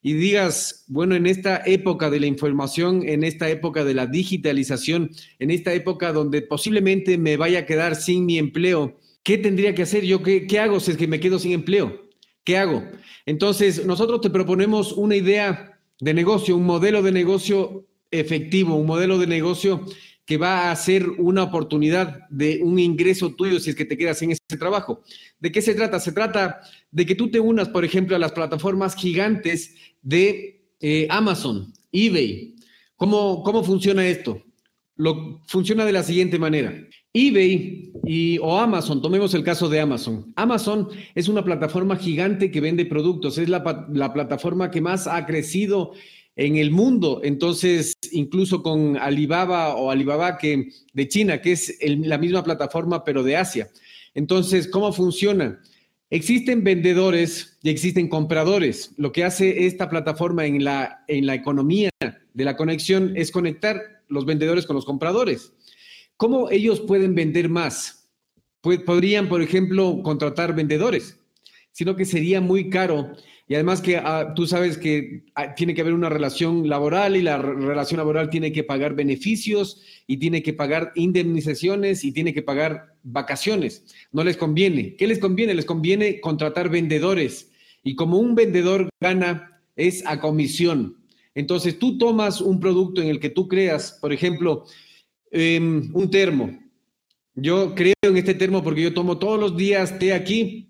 y 0.00 0.14
digas, 0.14 0.86
bueno, 0.88 1.16
en 1.16 1.26
esta 1.26 1.62
época 1.66 2.08
de 2.08 2.20
la 2.20 2.28
información, 2.28 3.06
en 3.06 3.24
esta 3.24 3.50
época 3.50 3.84
de 3.84 3.92
la 3.92 4.06
digitalización, 4.06 5.10
en 5.38 5.50
esta 5.50 5.74
época 5.74 6.14
donde 6.14 6.40
posiblemente 6.40 7.18
me 7.18 7.36
vaya 7.36 7.58
a 7.58 7.66
quedar 7.66 7.94
sin 7.94 8.24
mi 8.24 8.38
empleo, 8.38 8.96
¿Qué 9.22 9.38
tendría 9.38 9.74
que 9.74 9.82
hacer 9.82 10.04
yo? 10.04 10.22
¿Qué, 10.22 10.58
hago 10.58 10.80
si 10.80 10.92
es 10.92 10.96
que 10.96 11.06
me 11.06 11.20
quedo 11.20 11.38
sin 11.38 11.52
empleo? 11.52 12.08
¿Qué 12.44 12.56
hago? 12.58 12.82
Entonces, 13.24 13.86
nosotros 13.86 14.20
te 14.20 14.30
proponemos 14.30 14.92
una 14.92 15.14
idea 15.14 15.78
de 16.00 16.14
negocio, 16.14 16.56
un 16.56 16.66
modelo 16.66 17.02
de 17.02 17.12
negocio 17.12 17.86
efectivo, 18.10 18.74
un 18.74 18.86
modelo 18.86 19.18
de 19.18 19.28
negocio 19.28 19.84
que 20.24 20.36
va 20.36 20.70
a 20.70 20.76
ser 20.76 21.08
una 21.08 21.44
oportunidad 21.44 22.28
de 22.30 22.60
un 22.62 22.78
ingreso 22.78 23.34
tuyo 23.34 23.60
si 23.60 23.70
es 23.70 23.76
que 23.76 23.84
te 23.84 23.96
quedas 23.96 24.20
en 24.22 24.32
ese 24.32 24.40
trabajo. 24.58 25.02
¿De 25.38 25.52
qué 25.52 25.62
se 25.62 25.74
trata? 25.74 26.00
Se 26.00 26.12
trata 26.12 26.60
de 26.90 27.06
que 27.06 27.14
tú 27.14 27.30
te 27.30 27.38
unas, 27.38 27.68
por 27.68 27.84
ejemplo, 27.84 28.16
a 28.16 28.18
las 28.18 28.32
plataformas 28.32 28.96
gigantes 28.96 29.74
de 30.02 30.64
eh, 30.80 31.06
Amazon, 31.10 31.72
eBay. 31.92 32.56
¿Cómo, 32.96 33.42
¿Cómo 33.44 33.62
funciona 33.62 34.06
esto? 34.06 34.42
Lo, 34.96 35.40
funciona 35.46 35.84
de 35.84 35.92
la 35.92 36.02
siguiente 36.02 36.38
manera 36.38 36.74
eBay 37.14 37.92
y, 38.04 38.38
o 38.38 38.58
Amazon, 38.58 39.02
tomemos 39.02 39.34
el 39.34 39.44
caso 39.44 39.68
de 39.68 39.80
Amazon. 39.80 40.32
Amazon 40.34 40.88
es 41.14 41.28
una 41.28 41.44
plataforma 41.44 41.96
gigante 41.96 42.50
que 42.50 42.60
vende 42.60 42.86
productos, 42.86 43.36
es 43.36 43.48
la, 43.48 43.62
plataforma 43.62 44.70
que 44.70 44.80
más 44.80 45.06
ha 45.06 45.26
crecido 45.26 45.92
en 46.36 46.56
el 46.56 46.70
mundo. 46.70 47.20
Entonces, 47.22 47.92
incluso 48.12 48.62
con 48.62 48.96
Alibaba 48.96 49.76
o 49.76 49.90
Alibaba 49.90 50.38
que, 50.38 50.70
de 50.94 51.08
China, 51.08 51.42
que 51.42 51.52
es 51.52 51.76
la 51.82 52.16
misma 52.16 52.42
plataforma 52.42 53.04
pero 53.04 53.22
de 53.22 53.36
Asia. 53.36 53.68
Entonces, 54.14 54.66
¿cómo 54.66 54.92
funciona? 54.92 55.60
Existen 56.08 56.64
vendedores 56.64 57.58
y 57.62 57.70
existen 57.70 58.08
compradores. 58.08 58.92
Lo 58.96 59.12
que 59.12 59.24
hace 59.24 59.66
esta 59.66 59.90
plataforma 59.90 60.46
en 60.46 60.64
la, 60.64 61.04
en 61.08 61.26
la 61.26 61.34
economía 61.34 61.90
de 62.00 62.44
la 62.44 62.56
conexión 62.56 63.12
es 63.16 63.30
conectar 63.30 64.02
los 64.08 64.24
vendedores 64.24 64.66
con 64.66 64.76
los 64.76 64.84
compradores. 64.86 65.52
¿Cómo 66.22 66.52
ellos 66.52 66.78
pueden 66.78 67.16
vender 67.16 67.48
más? 67.48 68.08
podrían, 68.86 69.28
por 69.28 69.42
ejemplo, 69.42 70.02
contratar 70.04 70.54
vendedores, 70.54 71.18
sino 71.72 71.96
que 71.96 72.04
sería 72.04 72.40
muy 72.40 72.70
caro. 72.70 73.16
Y 73.48 73.54
además 73.54 73.80
que 73.80 73.96
ah, 73.96 74.32
tú 74.36 74.46
sabes 74.46 74.78
que 74.78 75.24
ah, 75.34 75.56
tiene 75.56 75.74
que 75.74 75.80
haber 75.80 75.94
una 75.94 76.08
relación 76.08 76.68
laboral 76.68 77.16
y 77.16 77.22
la 77.22 77.38
relación 77.38 77.98
laboral 77.98 78.30
tiene 78.30 78.52
que 78.52 78.62
pagar 78.62 78.94
beneficios 78.94 79.82
y 80.06 80.18
tiene 80.18 80.44
que 80.44 80.52
pagar 80.52 80.92
indemnizaciones 80.94 82.04
y 82.04 82.12
tiene 82.12 82.32
que 82.32 82.42
pagar 82.42 82.94
vacaciones. 83.02 83.84
No 84.12 84.22
les 84.22 84.36
conviene. 84.36 84.94
¿Qué 84.94 85.08
les 85.08 85.18
conviene? 85.18 85.54
Les 85.54 85.64
conviene 85.64 86.20
contratar 86.20 86.68
vendedores. 86.68 87.50
Y 87.82 87.96
como 87.96 88.18
un 88.18 88.36
vendedor 88.36 88.90
gana 89.00 89.60
es 89.74 90.06
a 90.06 90.20
comisión. 90.20 90.98
Entonces 91.34 91.80
tú 91.80 91.98
tomas 91.98 92.40
un 92.40 92.60
producto 92.60 93.02
en 93.02 93.08
el 93.08 93.18
que 93.18 93.30
tú 93.30 93.48
creas, 93.48 93.98
por 94.00 94.12
ejemplo, 94.12 94.66
Em, 95.34 95.90
un 95.94 96.10
termo. 96.10 96.58
Yo 97.34 97.74
creo 97.74 97.94
en 98.02 98.18
este 98.18 98.34
termo 98.34 98.62
porque 98.62 98.82
yo 98.82 98.92
tomo 98.92 99.18
todos 99.18 99.40
los 99.40 99.56
días 99.56 99.98
té 99.98 100.12
aquí 100.12 100.68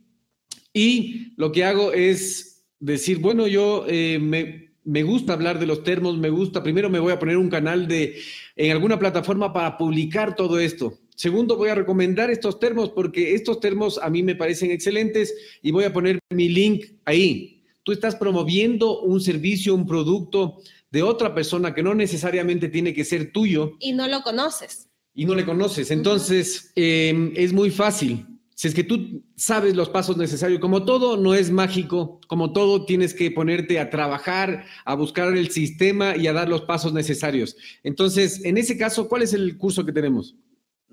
y 0.72 1.34
lo 1.36 1.50
que 1.50 1.64
hago 1.64 1.92
es 1.92 2.64
decir, 2.78 3.18
bueno, 3.18 3.48
yo 3.48 3.84
eh, 3.88 4.20
me, 4.20 4.70
me 4.84 5.02
gusta 5.02 5.32
hablar 5.32 5.58
de 5.58 5.66
los 5.66 5.82
termos, 5.82 6.16
me 6.16 6.30
gusta, 6.30 6.62
primero 6.62 6.88
me 6.88 7.00
voy 7.00 7.12
a 7.12 7.18
poner 7.18 7.38
un 7.38 7.50
canal 7.50 7.88
de, 7.88 8.20
en 8.54 8.70
alguna 8.70 9.00
plataforma 9.00 9.52
para 9.52 9.76
publicar 9.76 10.36
todo 10.36 10.60
esto. 10.60 10.96
Segundo, 11.16 11.56
voy 11.56 11.70
a 11.70 11.74
recomendar 11.74 12.30
estos 12.30 12.60
termos 12.60 12.90
porque 12.90 13.34
estos 13.34 13.58
termos 13.58 13.98
a 14.00 14.10
mí 14.10 14.22
me 14.22 14.36
parecen 14.36 14.70
excelentes 14.70 15.34
y 15.60 15.72
voy 15.72 15.84
a 15.84 15.92
poner 15.92 16.20
mi 16.30 16.48
link 16.48 16.84
ahí. 17.04 17.64
Tú 17.82 17.90
estás 17.90 18.14
promoviendo 18.14 19.00
un 19.00 19.20
servicio, 19.20 19.74
un 19.74 19.86
producto 19.86 20.58
de 20.92 21.02
otra 21.02 21.34
persona 21.34 21.74
que 21.74 21.82
no 21.82 21.94
necesariamente 21.94 22.68
tiene 22.68 22.92
que 22.92 23.04
ser 23.04 23.32
tuyo. 23.32 23.72
Y 23.80 23.92
no 23.92 24.06
lo 24.06 24.22
conoces. 24.22 24.88
Y 25.14 25.24
no 25.24 25.34
le 25.34 25.44
conoces. 25.44 25.90
Entonces, 25.90 26.70
em, 26.76 27.32
es 27.34 27.52
muy 27.52 27.70
fácil. 27.70 28.26
Si 28.54 28.68
es 28.68 28.74
que 28.74 28.84
tú 28.84 29.24
sabes 29.34 29.74
los 29.74 29.88
pasos 29.88 30.18
necesarios, 30.18 30.60
como 30.60 30.84
todo 30.84 31.16
no 31.16 31.34
es 31.34 31.50
mágico, 31.50 32.20
como 32.28 32.52
todo 32.52 32.84
tienes 32.84 33.14
que 33.14 33.30
ponerte 33.30 33.80
a 33.80 33.88
trabajar, 33.90 34.66
a 34.84 34.94
buscar 34.94 35.34
el 35.36 35.50
sistema 35.50 36.14
y 36.16 36.26
a 36.26 36.34
dar 36.34 36.48
los 36.48 36.62
pasos 36.62 36.92
necesarios. 36.92 37.56
Entonces, 37.82 38.44
en 38.44 38.58
ese 38.58 38.76
caso, 38.76 39.08
¿cuál 39.08 39.22
es 39.22 39.32
el 39.32 39.56
curso 39.56 39.84
que 39.86 39.92
tenemos? 39.92 40.36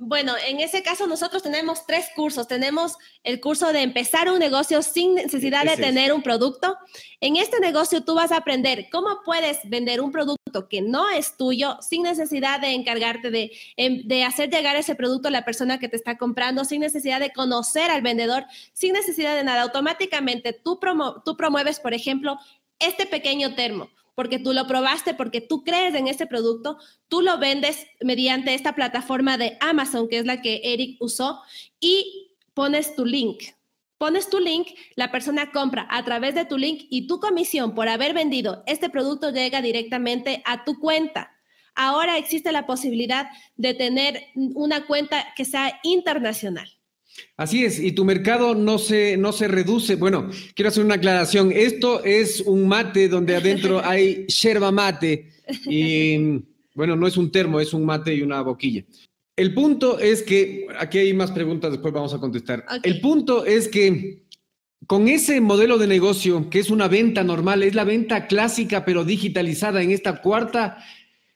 Bueno, 0.02 0.34
en 0.48 0.62
ese 0.62 0.82
caso 0.82 1.08
nosotros 1.08 1.44
tenemos 1.44 1.86
tres 1.86 2.08
cursos. 2.16 2.48
Tenemos 2.48 2.96
el 3.22 3.42
curso 3.42 3.74
de 3.74 3.82
empezar 3.82 4.30
un 4.30 4.40
negocio 4.40 4.82
sin 4.82 5.16
necesidad 5.16 5.66
de 5.66 5.76
tener 5.76 6.14
un 6.14 6.24
producto. 6.24 6.78
En 7.20 7.36
este 7.36 7.60
negocio 7.60 8.02
tú 8.06 8.16
vas 8.16 8.32
a 8.32 8.38
aprender 8.38 8.88
cómo 8.90 9.20
puedes 9.26 9.60
vender 9.66 10.00
un 10.00 10.14
producto 10.14 10.70
que 10.70 10.82
no 10.82 11.10
es 11.10 11.36
tuyo 11.36 11.78
sin 11.82 12.04
necesidad 12.04 12.62
de 12.62 12.76
encargarte 12.76 13.30
de, 13.30 13.52
em, 13.76 14.08
de 14.08 14.24
hacer 14.24 14.50
llegar 14.50 14.78
ese 14.78 14.96
producto 14.96 15.28
a 15.28 15.32
la 15.32 15.44
persona 15.44 15.80
que 15.80 15.90
te 15.90 15.98
está 15.98 16.18
comprando, 16.18 16.64
sin 16.64 16.80
necesidad 16.80 17.20
de 17.20 17.34
conocer 17.34 17.92
al 17.92 18.02
vendedor, 18.02 18.46
sin 18.72 18.94
necesidad 18.94 19.36
de 19.36 19.44
nada. 19.44 19.64
Automáticamente 19.64 20.54
tú, 20.54 20.80
tú 21.26 21.36
promueves, 21.36 21.82
por 21.82 21.94
ejemplo, 21.94 22.38
este 22.80 23.06
pequeño 23.06 23.54
termo 23.54 23.90
porque 24.20 24.38
tú 24.38 24.52
lo 24.52 24.68
probaste, 24.68 25.14
porque 25.14 25.40
tú 25.40 25.64
crees 25.64 25.96
en 25.96 26.10
este 26.10 26.28
producto, 26.28 26.78
tú 27.08 27.22
lo 27.22 27.38
vendes 27.38 27.88
mediante 28.02 28.54
esta 28.54 28.76
plataforma 28.76 29.38
de 29.38 29.58
Amazon, 29.62 30.10
que 30.10 30.18
es 30.18 30.26
la 30.26 30.42
que 30.42 30.60
Eric 30.62 31.02
usó, 31.02 31.42
y 31.80 32.36
pones 32.54 32.98
tu 32.98 33.06
link. 33.06 33.44
Pones 33.98 34.30
tu 34.30 34.42
link, 34.42 34.68
la 34.98 35.10
persona 35.10 35.54
compra 35.54 35.88
a 35.90 36.04
través 36.04 36.36
de 36.36 36.44
tu 36.44 36.58
link 36.58 36.82
y 36.90 37.08
tu 37.08 37.22
comisión 37.22 37.74
por 37.74 37.88
haber 37.88 38.14
vendido 38.14 38.62
este 38.68 38.90
producto 38.90 39.32
llega 39.32 39.62
directamente 39.62 40.44
a 40.44 40.66
tu 40.66 40.82
cuenta. 40.82 41.32
Ahora 41.74 42.18
existe 42.18 42.52
la 42.52 42.66
posibilidad 42.66 43.30
de 43.56 43.74
tener 43.74 44.22
una 44.36 44.86
cuenta 44.86 45.28
que 45.38 45.46
sea 45.46 45.80
internacional. 45.84 46.70
Así 47.38 47.66
es, 47.66 47.80
y 47.80 47.92
tu 47.92 48.06
mercado 48.06 48.56
no 48.56 48.78
se, 48.78 49.18
no 49.18 49.32
se 49.32 49.48
reduce. 49.48 49.96
Bueno, 49.96 50.30
quiero 50.56 50.70
hacer 50.70 50.84
una 50.84 50.96
aclaración. 50.96 51.52
Esto 51.52 52.04
es 52.04 52.42
un 52.42 52.68
mate 52.68 53.08
donde 53.10 53.36
adentro 53.36 53.82
hay 53.84 54.26
yerba 54.28 54.72
mate 54.72 55.30
y, 55.66 56.44
bueno, 56.76 56.96
no 56.96 57.08
es 57.08 57.18
un 57.18 57.32
termo, 57.32 57.60
es 57.60 57.74
un 57.74 57.86
mate 57.86 58.14
y 58.14 58.22
una 58.22 58.42
boquilla. 58.42 58.84
El 59.36 59.54
punto 59.54 60.00
es 60.00 60.22
que, 60.22 60.68
aquí 60.78 60.98
hay 60.98 61.14
más 61.14 61.32
preguntas, 61.32 61.72
después 61.72 61.94
vamos 61.94 62.14
a 62.14 62.20
contestar. 62.20 62.66
El 62.84 63.00
punto 63.00 63.46
es 63.46 63.70
que 63.70 64.24
con 64.86 65.08
ese 65.08 65.40
modelo 65.40 65.78
de 65.78 65.88
negocio, 65.88 66.50
que 66.50 66.60
es 66.60 66.70
una 66.70 66.88
venta 66.88 67.24
normal, 67.24 67.64
es 67.64 67.76
la 67.76 67.84
venta 67.84 68.28
clásica 68.28 68.84
pero 68.84 69.06
digitalizada 69.06 69.82
en 69.82 69.92
esta 69.92 70.22
cuarta 70.22 70.84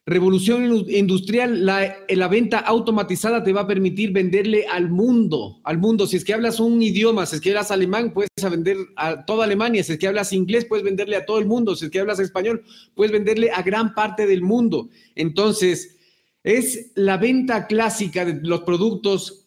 Revolución 0.05 0.85
industrial, 0.89 1.65
la, 1.65 1.95
la, 2.09 2.27
venta 2.27 2.59
automatizada 2.59 3.41
te 3.41 3.53
va 3.53 3.61
a 3.61 3.67
permitir 3.67 4.11
venderle 4.11 4.67
al 4.67 4.89
mundo, 4.89 5.61
al 5.63 5.77
mundo. 5.77 6.07
Si 6.07 6.17
es 6.17 6.25
que 6.25 6.33
hablas 6.33 6.59
un 6.59 6.81
idioma, 6.81 7.25
si 7.25 7.37
es 7.37 7.41
que 7.41 7.51
hablas 7.51 7.71
alemán, 7.71 8.13
puedes 8.13 8.29
vender 8.51 8.75
a 8.97 9.23
toda 9.23 9.45
Alemania. 9.45 9.81
Si 9.81 9.93
es 9.93 9.99
que 9.99 10.07
hablas 10.09 10.33
inglés, 10.33 10.65
puedes 10.65 10.83
venderle 10.83 11.15
a 11.15 11.25
todo 11.25 11.39
el 11.39 11.45
mundo. 11.45 11.73
Si 11.77 11.85
es 11.85 11.91
que 11.91 12.01
hablas 12.01 12.19
español, 12.19 12.63
puedes 12.95 13.13
venderle 13.13 13.51
a 13.51 13.61
gran 13.61 13.93
parte 13.93 14.27
del 14.27 14.41
mundo. 14.41 14.89
Entonces, 15.15 15.97
es 16.43 16.91
la 16.95 17.15
venta 17.15 17.67
clásica 17.67 18.25
de 18.25 18.45
los 18.45 18.63
productos 18.63 19.42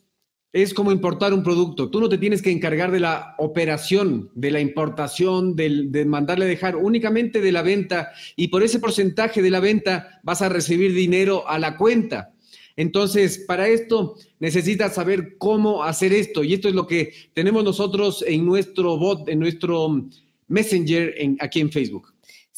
es 0.63 0.73
como 0.73 0.91
importar 0.91 1.35
un 1.35 1.43
producto. 1.43 1.91
Tú 1.91 2.01
no 2.01 2.09
te 2.09 2.17
tienes 2.17 2.41
que 2.41 2.51
encargar 2.51 2.91
de 2.91 3.01
la 3.01 3.35
operación, 3.37 4.31
de 4.35 4.51
la 4.51 4.61
importación, 4.61 5.55
de 5.55 6.05
mandarle 6.07 6.47
dejar 6.47 6.77
únicamente 6.77 7.43
de 7.43 7.53
la 7.53 7.61
venta 7.61 8.13
y 8.37 8.49
por 8.49 8.63
ese 8.63 8.79
porcentaje 8.79 9.43
de 9.43 9.51
la 9.51 9.61
venta 9.61 10.19
vas 10.23 10.41
a 10.41 10.49
recibir 10.49 10.95
dinero 10.95 11.47
a 11.47 11.59
la 11.59 11.77
cuenta. 11.77 12.33
Entonces, 12.75 13.45
para 13.47 13.69
esto 13.69 14.17
necesitas 14.39 14.95
saber 14.95 15.37
cómo 15.37 15.85
hacer 15.85 16.15
esto 16.15 16.43
y 16.43 16.55
esto 16.55 16.69
es 16.69 16.75
lo 16.75 16.87
que 16.87 17.13
tenemos 17.35 17.63
nosotros 17.63 18.25
en 18.27 18.47
nuestro 18.47 18.97
bot, 18.97 19.29
en 19.29 19.41
nuestro 19.41 20.07
Messenger 20.49 21.15
en, 21.19 21.37
aquí 21.41 21.61
en 21.61 21.71
Facebook. 21.71 22.15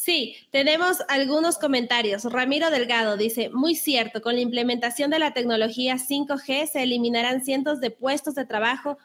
Sí, 0.09 0.37
tenemos 0.51 1.03
algunos 1.09 1.59
comentarios. 1.59 2.25
Ramiro 2.25 2.71
Delgado 2.71 3.18
dice, 3.18 3.51
muy 3.51 3.75
cierto, 3.75 4.23
con 4.23 4.37
la 4.37 4.40
implementación 4.40 5.11
de 5.11 5.18
la 5.18 5.35
tecnología 5.35 5.97
5G 5.97 6.66
se 6.66 6.83
eliminarán 6.83 7.44
cientos 7.44 7.79
de 7.79 7.90
puestos 7.90 8.35
de 8.35 8.47
trabajo. 8.47 8.97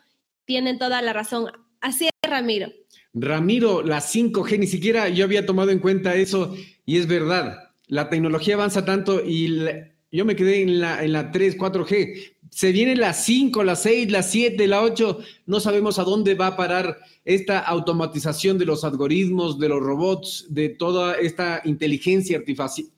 Tienen 0.46 0.80
toda 0.80 1.02
la 1.02 1.12
razón. 1.12 1.52
Así 1.82 2.06
es, 2.06 2.30
Ramiro. 2.30 2.72
Ramiro, 3.13 3.82
la 3.82 4.00
5G, 4.00 4.60
ni 4.60 4.68
siquiera 4.68 5.10
yo 5.10 5.26
había 5.26 5.46
tomado 5.46 5.72
en 5.72 5.80
cuenta 5.80 6.16
eso 6.16 6.56
y 6.86 6.98
es 6.98 7.06
verdad. 7.06 7.74
La 7.88 8.10
tecnología 8.10 8.56
avanza 8.56 8.86
tanto 8.86 9.22
y 9.26 9.62
yo 10.10 10.24
me 10.24 10.38
quedé 10.38 10.62
en 10.62 10.80
la, 10.80 11.04
en 11.04 11.12
la 11.12 11.32
3, 11.32 11.58
4G. 11.58 12.34
Se 12.54 12.72
viene 12.72 12.96
la 12.96 13.13
5, 13.13 13.63
la 13.63 13.76
6, 13.76 14.12
la 14.12 14.22
7, 14.22 14.68
la 14.68 14.84
8. 14.84 15.20
No 15.48 15.60
sabemos 15.60 15.98
a 15.98 16.04
dónde 16.04 16.36
va 16.36 16.48
a 16.48 16.58
parar 16.58 17.00
esta 17.26 17.60
automatización 17.60 18.58
de 18.58 18.66
los 18.66 18.84
algoritmos, 18.84 19.58
de 19.58 19.70
los 19.70 19.82
robots, 19.82 20.46
de 20.50 20.70
toda 20.70 21.16
esta 21.16 21.62
inteligencia 21.66 22.42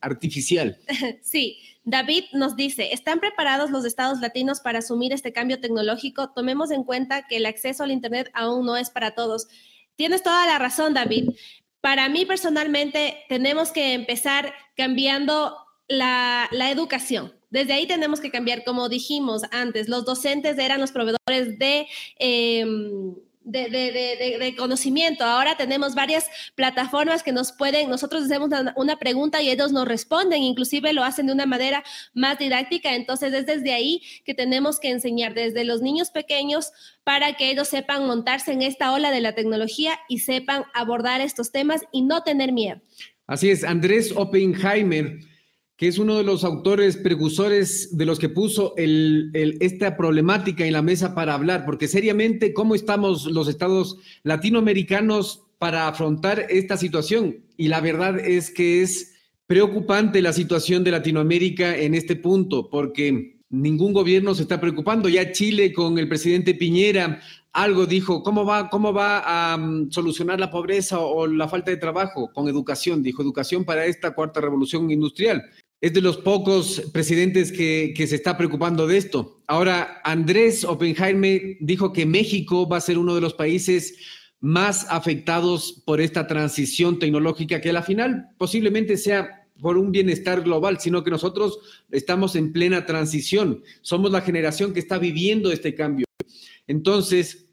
artificial. 0.00 0.78
Sí, 1.22 1.58
David 1.84 2.24
nos 2.32 2.56
dice, 2.56 2.92
¿están 2.92 3.20
preparados 3.20 3.70
los 3.70 3.84
estados 3.84 4.20
latinos 4.20 4.60
para 4.60 4.80
asumir 4.80 5.12
este 5.12 5.32
cambio 5.32 5.60
tecnológico? 5.60 6.30
Tomemos 6.30 6.70
en 6.70 6.82
cuenta 6.82 7.26
que 7.28 7.36
el 7.36 7.46
acceso 7.46 7.84
al 7.84 7.92
Internet 7.92 8.30
aún 8.34 8.66
no 8.66 8.76
es 8.76 8.90
para 8.90 9.14
todos. 9.14 9.46
Tienes 9.94 10.22
toda 10.22 10.46
la 10.46 10.58
razón, 10.58 10.94
David. 10.94 11.30
Para 11.80 12.08
mí 12.08 12.26
personalmente 12.26 13.18
tenemos 13.28 13.70
que 13.70 13.94
empezar 13.94 14.52
cambiando 14.76 15.56
la, 15.88 16.48
educación. 16.70 17.32
Desde 17.56 17.72
ahí 17.72 17.86
tenemos 17.86 18.20
que 18.20 18.30
cambiar, 18.30 18.64
como 18.64 18.90
dijimos 18.90 19.40
antes, 19.50 19.88
los 19.88 20.04
docentes 20.04 20.58
eran 20.58 20.78
los 20.78 20.92
proveedores 20.92 21.58
de... 21.58 21.86
Em, 22.18 23.14
de, 23.44 24.54
conocimiento. 24.58 25.24
Ahora 25.24 25.56
tenemos 25.56 25.94
varias 25.94 26.26
plataformas 26.54 27.22
que 27.22 27.32
nos 27.32 27.52
pueden, 27.52 27.88
nosotros 27.88 28.24
hacemos 28.24 28.50
una, 28.74 28.98
pregunta 28.98 29.40
y 29.40 29.48
ellos 29.48 29.72
nos 29.72 29.86
responden, 29.88 30.42
inclusive 30.42 30.92
lo 30.92 31.02
hacen 31.02 31.28
de 31.28 31.32
una 31.32 31.46
manera 31.46 31.82
más 32.12 32.38
didáctica. 32.38 32.94
Entonces 32.94 33.32
es 33.32 33.46
desde 33.46 33.72
ahí 33.72 34.02
que 34.26 34.34
tenemos 34.34 34.78
que 34.78 34.90
enseñar, 34.90 35.32
desde 35.32 35.64
los 35.64 35.80
niños 35.80 36.10
pequeños, 36.10 36.72
para 37.04 37.36
que 37.36 37.50
ellos 37.50 37.68
sepan 37.68 38.06
montarse 38.06 38.52
en 38.52 38.60
esta 38.60 38.92
ola 38.92 39.10
de 39.10 39.20
la 39.22 39.34
tecnología 39.34 39.98
y 40.08 40.18
sepan 40.18 40.64
abordar 40.74 41.22
estos 41.22 41.52
temas 41.52 41.82
y 41.90 42.02
no 42.02 42.22
tener 42.22 42.52
miedo. 42.52 42.82
Así 43.26 43.48
es, 43.48 43.64
Andrés 43.64 44.12
Oppenheimer 44.14 45.20
que 45.76 45.88
es 45.88 45.98
uno 45.98 46.16
de 46.16 46.24
los 46.24 46.42
autores 46.42 46.96
precursores 46.96 47.96
de 47.96 48.06
los 48.06 48.18
que 48.18 48.30
puso 48.30 48.74
esta 48.76 49.96
problemática 49.96 50.64
en 50.64 50.72
la 50.72 50.82
mesa 50.82 51.14
para 51.14 51.34
hablar, 51.34 51.66
porque 51.66 51.86
seriamente, 51.86 52.54
¿cómo 52.54 52.74
estamos 52.74 53.26
los 53.26 53.46
estados 53.48 53.98
latinoamericanos 54.22 55.42
para 55.58 55.86
afrontar 55.86 56.46
esta 56.48 56.78
situación? 56.78 57.44
Y 57.58 57.68
la 57.68 57.80
verdad 57.80 58.18
es 58.18 58.50
que 58.50 58.82
es 58.82 59.16
preocupante 59.46 60.22
la 60.22 60.32
situación 60.32 60.82
de 60.82 60.92
Latinoamérica 60.92 61.76
en 61.76 61.94
este 61.94 62.16
punto, 62.16 62.70
porque 62.70 63.36
ningún 63.50 63.92
gobierno 63.92 64.34
se 64.34 64.42
está 64.42 64.58
preocupando. 64.58 65.10
Ya 65.10 65.30
Chile 65.30 65.74
con 65.74 65.98
el 65.98 66.08
presidente 66.08 66.54
Piñera 66.54 67.20
algo 67.52 67.86
dijo, 67.86 68.22
¿cómo 68.22 68.44
va, 68.44 68.68
cómo 68.68 68.92
va 68.92 69.52
a 69.52 69.56
mm, 69.56 69.90
solucionar 69.90 70.38
la 70.40 70.50
pobreza 70.50 71.00
o 71.00 71.26
la 71.26 71.48
falta 71.48 71.70
de 71.70 71.78
trabajo? 71.78 72.30
Con 72.32 72.48
educación, 72.48 73.02
dijo, 73.02 73.22
educación 73.22 73.64
para 73.64 73.86
esta 73.86 74.14
cuarta 74.14 74.40
revolución 74.40 74.90
industrial 74.90 75.42
es 75.80 75.92
de 75.92 76.00
los 76.00 76.16
pocos 76.16 76.82
presidentes 76.92 77.52
que, 77.52 77.94
se 78.06 78.16
está 78.16 78.36
preocupando 78.36 78.86
de 78.86 78.96
esto. 78.96 79.42
Ahora, 79.46 80.00
Andrés 80.04 80.64
Oppenheimer 80.64 81.58
dijo 81.60 81.92
que 81.92 82.06
México 82.06 82.68
va 82.68 82.78
a 82.78 82.80
ser 82.80 82.98
uno 82.98 83.14
de 83.14 83.20
los 83.20 83.34
países 83.34 83.94
más 84.40 84.86
afectados 84.90 85.82
por 85.84 86.00
esta 86.00 86.26
transición 86.26 86.98
tecnológica, 86.98 87.60
que 87.60 87.70
a 87.70 87.74
la 87.74 87.82
final 87.82 88.28
posiblemente 88.38 88.96
sea 88.96 89.48
por 89.60 89.78
un 89.78 89.90
bienestar 89.90 90.42
global, 90.42 90.78
sino 90.80 91.02
que 91.02 91.10
nosotros 91.10 91.58
estamos 91.90 92.36
en 92.36 92.52
plena 92.52 92.84
transición. 92.86 93.62
Somos 93.80 94.10
la 94.10 94.20
generación 94.20 94.72
que 94.72 94.80
está 94.80 94.98
viviendo 94.98 95.50
este 95.50 95.74
cambio. 95.74 96.06
Entonces, 96.66 97.46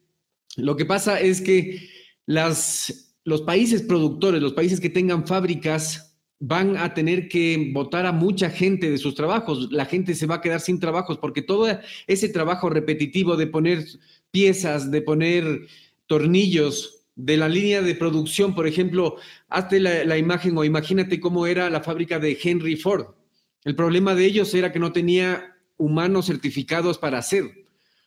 lo 0.55 0.75
que 0.75 0.85
pasa 0.85 1.19
es 1.19 1.41
que 1.41 1.89
las, 2.25 3.15
los 3.23 3.41
países 3.41 3.81
productores, 3.81 4.41
los 4.41 4.53
países 4.53 4.79
que 4.79 4.89
tengan 4.89 5.25
fábricas 5.25 6.12
van 6.45 6.75
a 6.75 6.93
tener 6.93 7.29
que 7.29 7.71
votar 7.73 8.05
a 8.05 8.11
mucha 8.11 8.49
gente 8.49 8.91
de 8.91 8.97
sus 8.97 9.15
trabajos. 9.15 9.71
La 9.71 9.85
gente 9.85 10.13
se 10.13 10.25
va 10.25 10.35
a 10.35 10.41
quedar 10.41 10.59
sin 10.59 10.77
trabajos 10.77 11.17
porque 11.17 11.41
todo 11.41 11.67
ese 12.05 12.27
trabajo 12.27 12.69
repetitivo 12.69 13.37
de 13.37 13.47
poner 13.47 13.85
piezas, 14.29 14.91
de 14.91 15.01
poner 15.01 15.67
tornillos, 16.05 17.05
de 17.15 17.37
la 17.37 17.47
línea 17.47 17.81
de 17.81 17.95
producción, 17.95 18.55
por 18.55 18.67
ejemplo, 18.67 19.15
hazte 19.47 19.79
la, 19.79 20.17
imagen 20.17 20.57
o 20.57 20.65
imagínate 20.65 21.21
cómo 21.21 21.47
era 21.47 21.69
la 21.69 21.81
fábrica 21.81 22.19
de 22.19 22.37
Henry 22.41 22.75
Ford. 22.75 23.05
El 23.63 23.77
problema 23.77 24.13
de 24.13 24.25
ellos 24.25 24.53
era 24.53 24.73
que 24.73 24.79
no 24.79 24.91
tenía 24.91 25.55
humanos 25.77 26.25
certificados 26.25 26.97
para 26.97 27.19
hacer. 27.19 27.45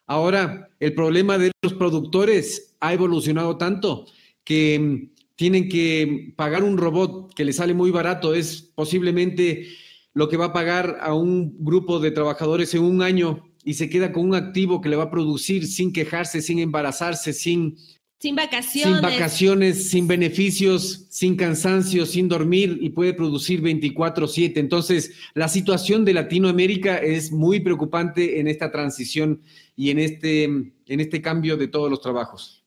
Ahora, 0.07 0.69
el 0.79 0.93
problema 0.93 1.39
de 1.39 1.53
los 1.63 1.73
productores 1.73 2.77
ha 2.81 2.93
evolucionado 2.93 3.57
tanto 3.57 4.05
que 4.45 5.09
tienen 5.37 5.69
que 5.69 6.33
pagar 6.37 6.65
un 6.65 6.79
robot 6.79 7.33
que 7.35 7.45
le 7.45 7.53
sale 7.53 7.75
muy 7.75 7.91
barato, 7.91 8.35
es 8.35 8.73
posiblemente 8.75 9.69
lo 10.15 10.29
que 10.29 10.37
va 10.37 10.47
a 10.47 10.53
pagar 10.53 10.99
a 11.01 11.15
un 11.15 11.57
grupo 11.59 12.01
de 12.01 12.11
trabajadores 12.11 12.75
en 12.75 12.83
un 12.83 13.03
año 13.03 13.45
y 13.63 13.75
se 13.75 13.91
queda 13.91 14.13
con 14.13 14.25
un 14.25 14.35
activo 14.35 14.81
que 14.81 14.89
le 14.89 14.97
va 14.97 15.05
a 15.05 15.11
producir 15.11 15.67
sin 15.67 15.93
quejarse, 15.93 16.41
sin 16.41 16.59
embarazarse, 16.59 17.33
sin 17.33 17.77
sin 18.19 18.35
vacaciones. 18.35 18.95
Sin 18.95 19.03
vacaciones, 19.03 19.91
sin 19.91 20.09
beneficios, 20.09 21.07
sin 21.11 21.37
cansancio, 21.37 22.07
sin 22.07 22.29
dormir 22.29 22.79
y 22.81 22.91
puede 22.91 23.13
producir 23.13 23.61
24/7. 23.61 24.59
Entonces, 24.59 25.13
la 25.35 25.49
situación 25.49 26.05
de 26.05 26.15
Latinoamérica 26.15 26.97
es 26.97 27.31
muy 27.31 27.61
preocupante 27.61 28.41
en 28.41 28.49
esta 28.49 28.73
transición 28.73 29.43
y 29.77 29.91
en 29.91 29.99
este, 29.99 30.45
en 30.45 31.01
este 31.01 31.21
cambio 31.21 31.59
de 31.59 31.69
todos 31.69 31.91
los 31.91 32.01
trabajos. 32.01 32.66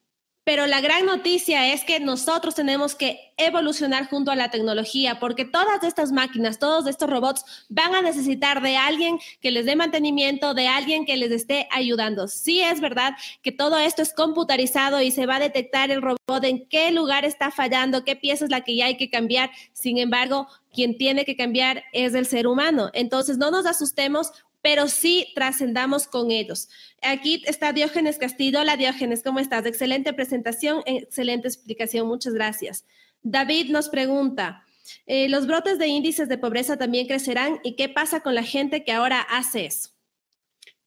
Pero 0.49 0.65
la 0.65 0.81
gran 0.81 1.05
noticia 1.05 1.71
es 1.71 1.83
que 1.83 1.99
nosotros 1.99 2.55
tenemos 2.55 2.95
que 2.95 3.35
evolucionar 3.37 4.09
junto 4.09 4.31
a 4.31 4.35
la 4.35 4.49
tecnología, 4.49 5.19
porque 5.19 5.45
todas 5.45 5.83
estas 5.83 6.11
máquinas, 6.11 6.57
todos 6.57 6.87
estos 6.87 7.07
robots 7.07 7.45
van 7.69 7.93
a 7.93 8.01
necesitar 8.01 8.59
de 8.63 8.75
alguien 8.75 9.19
que 9.41 9.51
les 9.51 9.67
dé 9.67 9.75
mantenimiento, 9.75 10.55
de 10.55 10.67
alguien 10.67 11.05
que 11.05 11.17
les 11.17 11.29
esté 11.29 11.67
ayudando. 11.69 12.27
Sí 12.27 12.61
es 12.61 12.81
verdad 12.81 13.13
que 13.43 13.51
todo 13.51 13.77
esto 13.77 14.01
es 14.01 14.11
computarizado 14.11 14.99
y 15.03 15.11
se 15.11 15.27
va 15.27 15.35
a 15.35 15.39
detectar 15.39 15.91
el 15.91 16.01
robot 16.01 16.43
en 16.43 16.67
qué 16.67 16.89
lugar 16.89 17.25
está 17.25 17.51
fallando, 17.51 18.03
qué 18.03 18.15
pieza 18.15 18.45
es 18.45 18.49
la 18.49 18.61
que 18.61 18.75
ya 18.75 18.87
hay 18.87 18.97
que 18.97 19.11
cambiar. 19.11 19.51
Sin 19.73 19.99
embargo, 19.99 20.47
quien 20.73 20.97
tiene 20.97 21.25
que 21.25 21.35
cambiar 21.35 21.83
es 21.93 22.15
el 22.15 22.25
ser 22.25 22.47
humano. 22.47 22.89
Entonces, 22.93 23.37
no 23.37 23.51
nos 23.51 23.67
asustemos, 23.67 24.31
pero 24.61 24.87
sí 24.87 25.27
trascendamos 25.35 26.07
con 26.07 26.31
ellos. 26.31 26.69
Aquí 27.01 27.43
está 27.45 27.73
Diógenes 27.73 28.17
Castillo. 28.17 28.59
Hola 28.59 28.77
Diógenes, 28.77 29.23
¿cómo 29.23 29.39
estás? 29.39 29.65
Excelente 29.65 30.13
presentación, 30.13 30.81
excelente 30.85 31.47
explicación, 31.47 32.07
muchas 32.07 32.33
gracias. 32.33 32.85
David 33.21 33.69
nos 33.69 33.89
pregunta, 33.89 34.63
eh, 35.05 35.29
¿los 35.29 35.47
brotes 35.47 35.77
de 35.77 35.87
índices 35.87 36.29
de 36.29 36.37
pobreza 36.37 36.77
también 36.77 37.07
crecerán 37.07 37.59
y 37.63 37.75
qué 37.75 37.89
pasa 37.89 38.21
con 38.21 38.35
la 38.35 38.43
gente 38.43 38.83
que 38.83 38.91
ahora 38.91 39.21
hace 39.21 39.65
eso? 39.65 39.89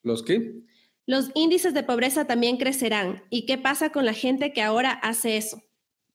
¿Los 0.03 0.23
qué? 0.23 0.53
Los 1.07 1.31
índices 1.35 1.75
de 1.75 1.83
pobreza 1.83 2.27
también 2.27 2.57
crecerán 2.59 3.25
y 3.29 3.47
qué 3.47 3.59
pasa 3.59 3.91
con 3.91 4.05
la 4.05 4.15
gente 4.15 4.53
que 4.53 4.63
ahora 4.63 4.93
hace 4.93 5.37
eso. 5.37 5.63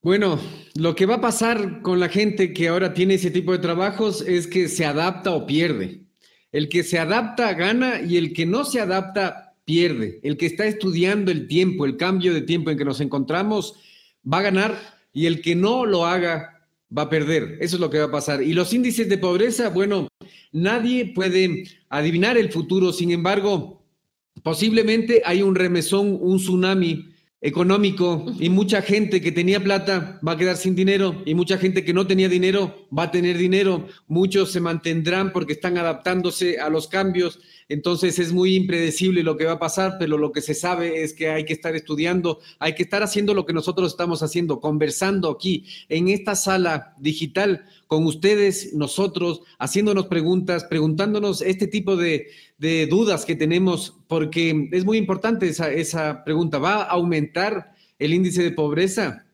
Bueno, 0.02 0.40
lo 0.76 0.96
que 0.96 1.06
va 1.06 1.16
a 1.16 1.22
pasar 1.22 1.82
con 1.82 2.00
la 2.00 2.08
gente 2.08 2.54
que 2.54 2.70
ahora 2.70 2.94
tiene 2.94 3.16
ese 3.16 3.32
tipo 3.32 3.52
de 3.52 3.60
trabajos 3.60 4.22
es 4.22 4.48
que 4.48 4.70
se 4.70 4.86
adapta 4.86 5.32
o 5.32 5.46
pierde. 5.46 6.07
El 6.58 6.70
que 6.70 6.84
se 6.84 6.98
adapta 6.98 7.54
gana 7.54 8.02
y 8.02 8.18
el 8.18 8.34
que 8.34 8.48
no 8.48 8.66
se 8.66 8.80
adapta 8.80 9.54
pierde. 9.64 10.20
El 10.24 10.38
que 10.38 10.48
está 10.48 10.66
estudiando 10.66 11.30
el 11.30 11.48
tiempo, 11.48 11.86
el 11.86 11.98
cambio 11.98 12.34
de 12.34 12.42
tiempo 12.42 12.72
en 12.72 12.80
que 12.80 12.84
nos 12.84 13.00
encontramos, 13.00 13.76
va 14.26 14.40
a 14.40 14.42
ganar 14.42 14.76
y 15.14 15.28
el 15.28 15.44
que 15.44 15.56
no 15.56 15.86
lo 15.86 16.08
haga 16.08 16.68
va 16.98 17.04
a 17.04 17.10
perder. 17.12 17.60
Eso 17.62 17.76
es 17.76 17.80
lo 17.80 17.92
que 17.92 18.00
va 18.00 18.06
a 18.06 18.12
pasar. 18.12 18.42
Y 18.42 18.54
los 18.54 18.74
índices 18.74 19.08
de 19.08 19.20
pobreza, 19.20 19.70
bueno, 19.70 20.08
nadie 20.52 21.14
puede 21.14 21.66
adivinar 21.90 22.40
el 22.40 22.52
futuro. 22.52 22.92
Sin 22.92 23.12
embargo, 23.12 23.84
posiblemente 24.42 25.22
hay 25.26 25.44
un 25.44 25.54
remesón, 25.54 26.18
un 26.20 26.38
tsunami 26.38 27.08
económico 27.42 28.26
y 28.40 28.50
mucha 28.50 28.82
gente 28.82 29.22
que 29.22 29.32
tenía 29.32 29.64
plata 29.64 30.20
va 30.28 30.32
a 30.32 30.38
quedar 30.38 30.58
sin 30.58 30.76
dinero 30.76 31.22
y 31.26 31.36
mucha 31.36 31.58
gente 31.58 31.86
que 31.86 31.94
no 31.94 32.08
tenía 32.08 32.30
dinero 32.30 32.88
va 32.98 33.04
a 33.04 33.12
tener 33.12 33.38
dinero. 33.38 33.88
Muchos 34.08 34.52
se 34.52 34.60
mantendrán 34.60 35.32
porque 35.32 35.54
están 35.54 35.78
adaptándose 35.78 36.60
a 36.60 36.70
los 36.70 36.88
cambios. 36.88 37.40
Entonces 37.70 38.18
es 38.18 38.32
muy 38.32 38.56
impredecible 38.56 39.24
lo 39.24 39.36
que 39.36 39.46
va 39.46 39.54
a 39.54 39.60
pasar, 39.60 39.98
pero 40.00 40.18
lo 40.18 40.32
que 40.32 40.42
se 40.42 40.54
sabe 40.54 41.04
es 41.04 41.14
que 41.14 41.30
hay 41.30 41.44
que 41.44 41.54
estar 41.54 41.76
estudiando, 41.76 42.40
hay 42.60 42.76
que 42.76 42.84
estar 42.84 43.04
haciendo 43.04 43.34
lo 43.34 43.46
que 43.46 43.52
nosotros 43.52 43.92
estamos 43.92 44.24
haciendo, 44.24 44.62
conversando 44.62 45.30
aquí 45.30 45.66
en 45.90 46.08
esta 46.08 46.36
sala 46.36 46.94
digital 46.98 47.66
con 47.88 48.06
ustedes, 48.06 48.74
nosotros, 48.74 49.42
haciéndonos 49.60 50.08
preguntas, 50.08 50.64
preguntándonos 50.64 51.42
este 51.42 51.68
tipo 51.68 51.98
de, 51.98 52.28
dudas 52.90 53.26
que 53.26 53.36
tenemos, 53.36 53.98
porque 54.08 54.70
es 54.72 54.86
muy 54.86 54.98
importante 54.98 55.48
esa, 55.48 55.72
esa 55.72 56.24
pregunta. 56.24 56.58
¿Va 56.58 56.84
a 56.84 56.92
aumentar 56.92 57.74
el 58.00 58.14
índice 58.14 58.44
de 58.44 58.52
pobreza? 58.52 59.26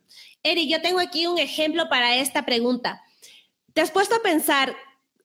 Eri, 0.42 0.70
yo 0.70 0.82
tengo 0.82 1.00
aquí 1.00 1.28
un 1.28 1.38
ejemplo 1.38 1.88
para 1.90 2.18
esta 2.18 2.46
pregunta. 2.46 3.02
¿Te 3.74 3.82
has 3.82 3.92
puesto 3.92 4.16
a 4.16 4.22
pensar 4.22 4.76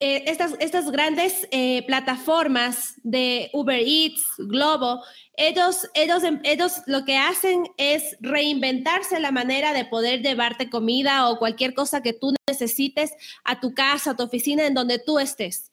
eh, 0.00 0.24
estas, 0.26 0.54
estas 0.61 0.90
grandes 0.92 1.48
eh, 1.50 1.84
plataformas 1.87 2.94
de 3.02 3.50
Uber 3.52 3.80
Eats, 3.80 4.22
Globo, 4.38 5.02
ellos, 5.37 5.88
ellos, 5.94 6.22
ellos 6.44 6.82
lo 6.87 7.04
que 7.04 7.16
hacen 7.16 7.64
es 7.76 8.16
reinventarse 8.20 9.18
la 9.18 9.32
manera 9.32 9.72
de 9.72 9.84
poder 9.84 10.22
llevarte 10.22 10.70
comida 10.70 11.28
o 11.28 11.38
cualquier 11.38 11.74
cosa 11.74 12.00
que 12.00 12.12
tú 12.12 12.32
necesites 12.48 13.12
a 13.42 13.58
tu 13.58 13.74
casa, 13.74 14.12
a 14.12 14.16
tu 14.16 14.22
oficina, 14.22 14.66
en 14.66 14.74
donde 14.74 15.00
tú 15.00 15.18
estés. 15.18 15.72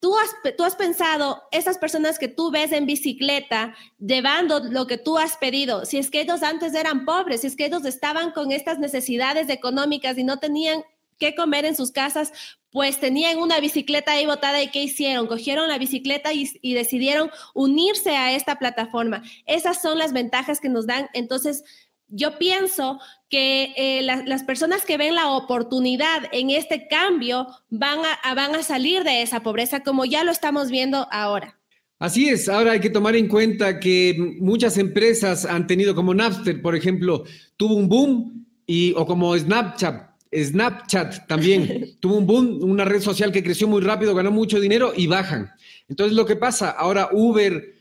Tú 0.00 0.14
has, 0.16 0.54
tú 0.56 0.64
has 0.64 0.76
pensado, 0.76 1.42
esas 1.50 1.76
personas 1.76 2.18
que 2.18 2.28
tú 2.28 2.50
ves 2.50 2.72
en 2.72 2.86
bicicleta 2.86 3.74
llevando 3.98 4.60
lo 4.60 4.86
que 4.86 4.98
tú 4.98 5.18
has 5.18 5.36
pedido, 5.36 5.84
si 5.84 5.98
es 5.98 6.10
que 6.10 6.20
ellos 6.20 6.42
antes 6.42 6.74
eran 6.74 7.04
pobres, 7.04 7.42
si 7.42 7.46
es 7.46 7.56
que 7.56 7.66
ellos 7.66 7.84
estaban 7.84 8.30
con 8.32 8.52
estas 8.52 8.78
necesidades 8.78 9.48
económicas 9.50 10.16
y 10.16 10.24
no 10.24 10.38
tenían 10.38 10.82
qué 11.18 11.34
comer 11.34 11.64
en 11.64 11.76
sus 11.76 11.92
casas, 11.92 12.32
pues 12.70 13.00
tenían 13.00 13.38
una 13.38 13.58
bicicleta 13.58 14.12
ahí 14.12 14.26
botada 14.26 14.62
y 14.62 14.68
¿qué 14.68 14.82
hicieron? 14.82 15.26
Cogieron 15.26 15.68
la 15.68 15.78
bicicleta 15.78 16.32
y, 16.34 16.74
decidieron 16.74 17.30
unirse 17.54 18.10
a 18.10 18.34
esta 18.34 18.58
plataforma. 18.58 19.22
Esas 19.46 19.80
son 19.80 19.96
las 19.96 20.12
ventajas 20.12 20.60
que 20.60 20.68
nos 20.68 20.86
dan. 20.86 21.08
Entonces, 21.14 21.64
yo 22.08 22.38
pienso 22.38 23.00
que 23.30 23.72
eh, 23.76 24.02
las 24.02 24.42
personas 24.44 24.84
que 24.84 24.98
ven 24.98 25.14
la 25.14 25.30
oportunidad 25.30 26.24
en 26.32 26.50
este 26.50 26.86
cambio 26.86 27.46
van 27.70 28.00
a, 28.22 28.34
van 28.34 28.54
a 28.54 28.62
salir 28.62 29.04
de 29.04 29.22
esa 29.22 29.40
pobreza 29.40 29.80
como 29.80 30.04
ya 30.04 30.22
lo 30.22 30.30
estamos 30.30 30.70
viendo 30.70 31.08
ahora. 31.10 31.58
Así 31.98 32.28
es, 32.28 32.46
ahora 32.50 32.72
hay 32.72 32.80
que 32.80 32.90
tomar 32.90 33.16
en 33.16 33.26
cuenta 33.26 33.80
que 33.80 34.36
muchas 34.38 34.76
empresas 34.76 35.46
han 35.46 35.66
tenido 35.66 35.94
como 35.94 36.12
Napster, 36.12 36.60
por 36.60 36.76
ejemplo, 36.76 37.24
tuvo 37.56 37.74
un 37.74 37.88
boom 37.88 38.46
y 38.66 38.92
o 38.92 39.06
como 39.06 39.34
Snapchat 39.34 40.15
Snapchat 40.44 41.26
también 41.26 41.96
tuvo 42.00 42.16
un 42.16 42.26
boom, 42.26 42.62
una 42.62 42.84
red 42.84 43.00
social 43.00 43.32
que 43.32 43.42
creció 43.42 43.68
muy 43.68 43.80
rápido, 43.80 44.14
ganó 44.14 44.30
mucho 44.30 44.60
dinero 44.60 44.92
y 44.96 45.06
bajan. 45.06 45.50
Entonces, 45.88 46.16
lo 46.16 46.26
que 46.26 46.36
pasa, 46.36 46.70
ahora 46.70 47.08
Uber, 47.12 47.74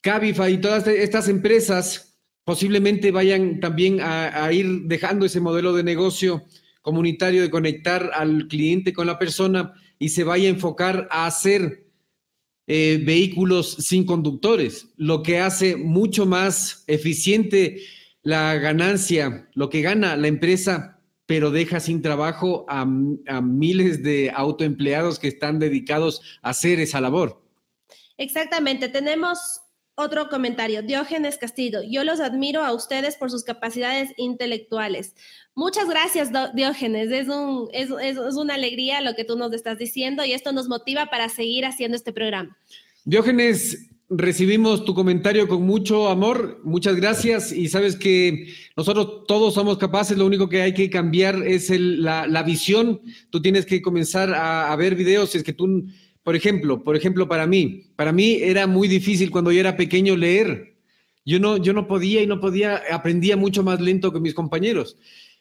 Cabify 0.00 0.54
y 0.54 0.58
todas 0.58 0.86
estas 0.86 1.28
empresas 1.28 2.16
posiblemente 2.44 3.12
vayan 3.12 3.60
también 3.60 4.00
a, 4.00 4.52
ir 4.52 4.82
dejando 4.84 5.26
ese 5.26 5.40
modelo 5.40 5.72
de 5.72 5.84
negocio 5.84 6.44
comunitario 6.80 7.42
de 7.42 7.50
conectar 7.50 8.10
al 8.14 8.48
cliente 8.48 8.92
con 8.92 9.06
la 9.06 9.18
persona 9.18 9.74
y 9.98 10.08
se 10.08 10.24
vaya 10.24 10.48
a 10.48 10.52
enfocar 10.52 11.06
a 11.10 11.26
hacer 11.26 11.86
eh, 12.66 13.00
vehículos 13.04 13.74
sin 13.74 14.04
conductores, 14.04 14.88
lo 14.96 15.22
que 15.22 15.38
hace 15.38 15.76
mucho 15.76 16.26
más 16.26 16.82
eficiente 16.88 17.82
la 18.22 18.54
ganancia, 18.54 19.48
lo 19.54 19.68
que 19.68 19.82
gana 19.82 20.16
la 20.16 20.28
empresa 20.28 21.00
pero 21.32 21.50
deja 21.50 21.80
sin 21.80 22.02
trabajo 22.02 22.66
a, 22.68 22.84
miles 22.84 24.02
de 24.02 24.30
autoempleados 24.34 25.18
que 25.18 25.28
están 25.28 25.58
dedicados 25.58 26.20
a 26.42 26.50
hacer 26.50 26.78
esa 26.78 27.00
labor. 27.00 27.42
Exactamente. 28.18 28.90
Tenemos 28.90 29.62
otro 29.94 30.28
comentario. 30.28 30.82
Diógenes 30.82 31.38
Castillo, 31.38 31.80
yo 31.88 32.04
los 32.04 32.20
admiro 32.20 32.62
a 32.62 32.74
ustedes 32.74 33.16
por 33.16 33.30
sus 33.30 33.44
capacidades 33.44 34.10
intelectuales. 34.18 35.14
Muchas 35.54 35.88
gracias, 35.88 36.28
Diógenes. 36.52 37.10
Es, 37.10 37.28
un, 37.28 37.70
es, 37.72 37.88
una 38.36 38.56
alegría 38.56 39.00
lo 39.00 39.14
que 39.14 39.24
tú 39.24 39.38
nos 39.38 39.54
estás 39.54 39.78
diciendo 39.78 40.26
y 40.26 40.34
esto 40.34 40.52
nos 40.52 40.68
motiva 40.68 41.06
para 41.06 41.30
seguir 41.30 41.64
haciendo 41.64 41.96
este 41.96 42.12
programa. 42.12 42.58
Diógenes, 43.06 43.88
recibimos 44.16 44.84
tu 44.84 44.94
comentario 44.94 45.48
con 45.48 45.62
mucho 45.62 46.08
amor, 46.08 46.60
muchas 46.64 46.96
gracias 46.96 47.52
y 47.52 47.68
sabes 47.68 47.96
que 47.96 48.48
nosotros 48.76 49.24
todos 49.26 49.54
somos 49.54 49.78
capaces, 49.78 50.18
lo 50.18 50.26
único 50.26 50.48
que 50.48 50.62
hay 50.62 50.74
que 50.74 50.90
cambiar 50.90 51.36
es 51.46 51.70
la, 51.70 52.42
visión, 52.42 53.00
tú 53.30 53.40
tienes 53.40 53.64
que 53.64 53.80
comenzar 53.80 54.34
a, 54.34 54.74
ver 54.76 54.94
videos, 54.94 55.34
es 55.34 55.42
que 55.42 55.52
tú, 55.52 55.86
por 56.22 56.36
ejemplo, 56.36 56.82
por 56.82 56.96
ejemplo 56.96 57.28
para 57.28 57.46
mí, 57.46 57.86
para 57.96 58.12
mí 58.12 58.38
era 58.40 58.66
muy 58.66 58.88
difícil 58.88 59.30
cuando 59.30 59.50
yo 59.52 59.60
era 59.60 59.76
pequeño 59.76 60.16
leer, 60.16 60.76
yo 61.24 61.38
no, 61.38 61.56
yo 61.56 61.72
no 61.72 61.86
podía 61.86 62.22
y 62.22 62.26
no 62.26 62.40
podía, 62.40 62.82
aprendía 62.90 63.36
mucho 63.36 63.62
más 63.62 63.80
lento 63.80 64.12
que 64.12 64.20
mis 64.20 64.34
compañeros. 64.34 64.96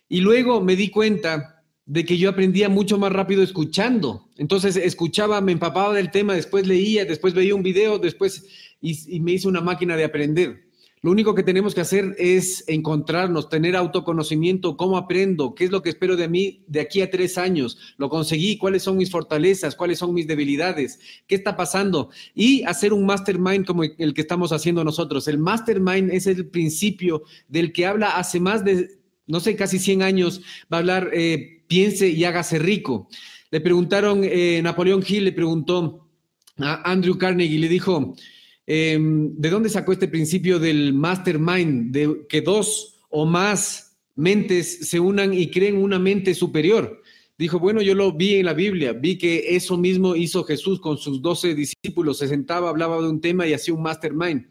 Y 0.07 0.21
luego 0.21 0.61
me 0.61 0.75
di 0.75 0.89
cuenta 0.89 1.60
de 1.85 2.05
que 2.05 2.17
yo 2.17 2.29
aprendía 2.29 2.69
mucho 2.69 2.97
más 2.97 3.11
rápido 3.11 3.43
escuchando. 3.43 4.27
Entonces 4.37 4.75
escuchaba, 4.75 5.41
me 5.41 5.51
empapaba 5.51 5.93
del 5.93 6.11
tema, 6.11 6.33
después 6.33 6.67
leía, 6.67 7.05
después 7.05 7.33
veía 7.33 7.55
un 7.55 7.63
video, 7.63 7.99
después 7.99 8.45
y, 8.81 9.19
me 9.19 9.33
hizo 9.33 9.49
una 9.49 9.61
máquina 9.61 9.95
de 9.95 10.03
aprender. 10.03 10.71
Lo 11.03 11.09
único 11.09 11.33
que 11.33 11.41
tenemos 11.41 11.73
que 11.73 11.81
hacer 11.81 12.15
es 12.19 12.63
encontrarnos, 12.67 13.49
tener 13.49 13.75
autoconocimiento, 13.75 14.77
cómo 14.77 14.97
aprendo, 14.97 15.55
qué 15.55 15.63
es 15.63 15.71
lo 15.71 15.81
que 15.81 15.89
espero 15.89 16.15
de 16.15 16.27
mí 16.27 16.63
de 16.67 16.79
aquí 16.79 17.01
a 17.01 17.09
tres 17.09 17.39
años, 17.39 17.95
lo 17.97 18.07
conseguí, 18.07 18.57
cuáles 18.57 18.83
son 18.83 18.97
mis 18.97 19.09
fortalezas, 19.09 19.75
cuáles 19.75 19.97
son 19.97 20.13
mis 20.13 20.27
debilidades, 20.27 20.99
qué 21.25 21.33
está 21.33 21.57
pasando 21.57 22.11
y 22.35 22.61
hacer 22.65 22.93
un 22.93 23.07
mastermind 23.07 23.65
como 23.65 23.83
el 23.83 24.13
que 24.13 24.21
estamos 24.21 24.51
haciendo 24.51 24.83
nosotros. 24.83 25.27
El 25.27 25.39
mastermind 25.39 26.11
es 26.11 26.27
el 26.27 26.45
principio 26.45 27.23
del 27.47 27.73
que 27.73 27.87
habla 27.87 28.11
hace 28.11 28.39
más 28.39 28.63
de, 28.63 28.99
no 29.25 29.39
sé, 29.39 29.55
casi 29.55 29.79
100 29.79 30.03
años, 30.03 30.41
va 30.71 30.77
a 30.77 30.79
hablar, 30.81 31.09
eh, 31.13 31.60
piense 31.71 32.09
y 32.09 32.25
hágase 32.25 32.59
rico. 32.59 33.07
Le 33.49 33.61
preguntaron, 33.61 34.25
eh, 34.25 34.59
Napoleón 34.61 35.03
Hill 35.07 35.23
le 35.23 35.31
preguntó 35.31 36.09
a 36.57 36.91
Andrew 36.91 37.17
Carnegie, 37.17 37.59
le 37.59 37.69
dijo, 37.69 38.15
Em, 38.73 39.35
¿de 39.35 39.49
dónde 39.49 39.67
sacó 39.67 39.91
este 39.91 40.07
principio 40.07 40.57
del 40.57 40.93
mastermind, 40.93 41.91
de 41.91 42.25
que 42.29 42.39
dos 42.39 43.01
o 43.09 43.25
más 43.25 43.97
mentes 44.15 44.89
se 44.89 44.97
unan 44.97 45.33
y 45.33 45.49
creen 45.49 45.75
una 45.75 45.99
mente 45.99 46.33
superior? 46.33 47.01
Dijo, 47.37 47.59
bueno, 47.59 47.81
yo 47.81 47.95
lo 47.95 48.13
vi 48.13 48.35
en 48.35 48.45
la 48.45 48.53
Biblia, 48.53 48.93
vi 48.93 49.17
que 49.17 49.55
eso 49.55 49.77
mismo 49.77 50.15
hizo 50.15 50.45
Jesús 50.45 50.79
con 50.79 50.97
sus 50.97 51.21
doce 51.21 51.55
discípulos, 51.55 52.19
se 52.19 52.29
sentaba, 52.29 52.69
hablaba 52.69 53.01
de 53.01 53.09
un 53.09 53.19
tema 53.19 53.47
y 53.47 53.53
hacía 53.53 53.73
un 53.73 53.81
mastermind. 53.81 54.45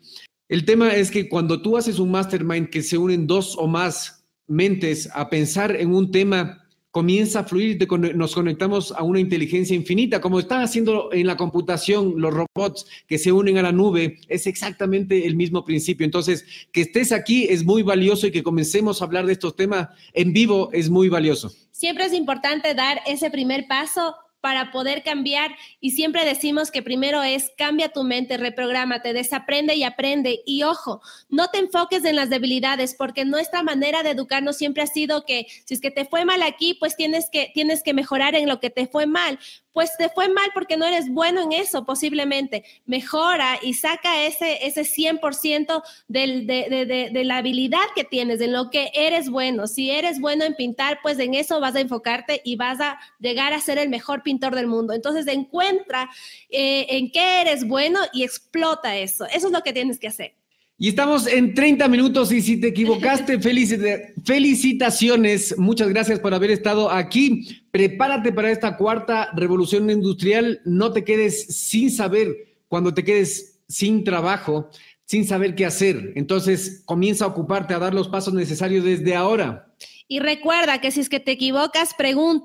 El 0.48 0.66
tema 0.66 0.94
es 0.94 1.10
que 1.10 1.26
cuando 1.26 1.62
tú 1.62 1.78
haces 1.78 1.98
un 1.98 2.10
mastermind 2.10 2.68
que 2.68 2.82
se 2.82 2.98
unen 2.98 3.26
dos 3.26 3.56
o 3.56 3.68
más 3.68 4.26
mentes 4.48 5.08
a 5.14 5.30
pensar 5.30 5.76
en 5.76 5.94
un 5.94 6.10
tema 6.10 6.59
comienza 6.90 7.40
a 7.40 7.44
fluir, 7.44 7.78
nos 8.14 8.34
conectamos 8.34 8.92
a 8.92 9.02
una 9.02 9.20
inteligencia 9.20 9.76
infinita, 9.76 10.20
como 10.20 10.40
están 10.40 10.62
haciendo 10.62 11.12
en 11.12 11.26
la 11.26 11.36
computación 11.36 12.14
los 12.16 12.34
robots 12.34 12.86
que 13.06 13.18
se 13.18 13.32
unen 13.32 13.58
a 13.58 13.62
la 13.62 13.72
nube, 13.72 14.18
es 14.28 14.46
exactamente 14.46 15.26
el 15.26 15.36
mismo 15.36 15.64
principio. 15.64 16.04
Entonces, 16.04 16.44
que 16.72 16.82
estés 16.82 17.12
aquí 17.12 17.44
es 17.48 17.64
muy 17.64 17.82
valioso 17.82 18.26
y 18.26 18.32
que 18.32 18.42
comencemos 18.42 19.00
a 19.00 19.04
hablar 19.04 19.26
de 19.26 19.32
estos 19.32 19.54
temas 19.54 19.88
en 20.12 20.32
vivo 20.32 20.70
es 20.72 20.90
muy 20.90 21.08
valioso. 21.08 21.52
Siempre 21.70 22.06
es 22.06 22.12
importante 22.12 22.74
dar 22.74 23.00
ese 23.06 23.30
primer 23.30 23.66
paso 23.68 24.14
para 24.40 24.70
poder 24.70 25.02
cambiar. 25.02 25.50
Y 25.80 25.92
siempre 25.92 26.24
decimos 26.24 26.70
que 26.70 26.82
primero 26.82 27.22
es 27.22 27.52
cambia 27.56 27.90
tu 27.90 28.04
mente, 28.04 28.36
reprográmate, 28.36 29.12
desaprende 29.12 29.74
y 29.74 29.82
aprende. 29.82 30.40
Y 30.46 30.62
ojo, 30.62 31.00
no 31.28 31.48
te 31.48 31.58
enfoques 31.58 32.04
en 32.04 32.16
las 32.16 32.30
debilidades, 32.30 32.94
porque 32.94 33.24
nuestra 33.24 33.62
manera 33.62 34.02
de 34.02 34.10
educarnos 34.10 34.56
siempre 34.56 34.82
ha 34.82 34.86
sido 34.86 35.24
que 35.24 35.46
si 35.64 35.74
es 35.74 35.80
que 35.80 35.90
te 35.90 36.04
fue 36.04 36.24
mal 36.24 36.42
aquí, 36.42 36.74
pues 36.74 36.96
tienes 36.96 37.28
que, 37.30 37.50
tienes 37.54 37.82
que 37.82 37.94
mejorar 37.94 38.34
en 38.34 38.48
lo 38.48 38.60
que 38.60 38.70
te 38.70 38.86
fue 38.86 39.06
mal 39.06 39.38
pues 39.72 39.96
te 39.96 40.08
fue 40.08 40.28
mal 40.28 40.50
porque 40.54 40.76
no 40.76 40.84
eres 40.84 41.08
bueno 41.10 41.42
en 41.42 41.52
eso 41.52 41.84
posiblemente. 41.84 42.64
Mejora 42.86 43.58
y 43.62 43.74
saca 43.74 44.24
ese, 44.24 44.66
ese 44.66 44.82
100% 44.82 45.82
del, 46.08 46.46
de, 46.46 47.10
de, 47.12 47.24
la 47.24 47.38
habilidad 47.38 47.84
que 47.94 48.04
tienes, 48.04 48.40
en 48.40 48.52
lo 48.52 48.70
que 48.70 48.90
eres 48.94 49.30
bueno. 49.30 49.66
Si 49.66 49.90
eres 49.90 50.20
bueno 50.20 50.44
en 50.44 50.54
pintar, 50.54 50.98
pues 51.02 51.18
en 51.18 51.34
eso 51.34 51.60
vas 51.60 51.76
a 51.76 51.80
enfocarte 51.80 52.40
y 52.44 52.56
vas 52.56 52.80
a 52.80 52.98
llegar 53.18 53.52
a 53.52 53.60
ser 53.60 53.78
el 53.78 53.88
mejor 53.88 54.22
pintor 54.22 54.54
del 54.54 54.66
mundo. 54.66 54.92
Entonces 54.92 55.26
encuentra 55.26 56.10
eh, 56.48 56.86
en 56.90 57.10
qué 57.10 57.42
eres 57.42 57.66
bueno 57.66 58.00
y 58.12 58.24
explota 58.24 58.96
eso. 58.96 59.26
Eso 59.26 59.46
es 59.46 59.52
lo 59.52 59.62
que 59.62 59.72
tienes 59.72 59.98
que 59.98 60.08
hacer. 60.08 60.39
Y 60.82 60.88
estamos 60.88 61.26
en 61.26 61.52
30 61.52 61.88
minutos 61.88 62.32
y 62.32 62.40
si 62.40 62.56
te 62.58 62.68
equivocaste, 62.68 63.38
felicitaciones. 64.24 65.58
Muchas 65.58 65.90
gracias 65.90 66.20
por 66.20 66.32
haber 66.32 66.50
estado 66.52 66.90
aquí. 66.90 67.66
Prepárate 67.70 68.32
para 68.32 68.50
esta 68.50 68.78
cuarta 68.78 69.28
revolución 69.36 69.90
industrial. 69.90 70.62
No 70.64 70.90
te 70.90 71.04
quedes 71.04 71.48
sin 71.48 71.90
saber 71.90 72.34
cuando 72.68 72.94
te 72.94 73.04
quedes 73.04 73.60
sin 73.68 74.04
trabajo, 74.04 74.70
sin 75.04 75.26
saber 75.26 75.54
qué 75.54 75.66
hacer. 75.66 76.14
Entonces 76.16 76.82
comienza 76.86 77.26
a 77.26 77.28
ocuparte, 77.28 77.74
a 77.74 77.78
dar 77.78 77.92
los 77.92 78.08
pasos 78.08 78.32
necesarios 78.32 78.82
desde 78.82 79.14
ahora. 79.14 79.69
Y 80.12 80.18
recuerda 80.18 80.80
que 80.80 80.90
si 80.90 80.98
es 80.98 81.08
que 81.08 81.20
te 81.20 81.30
equivocas, 81.30 81.94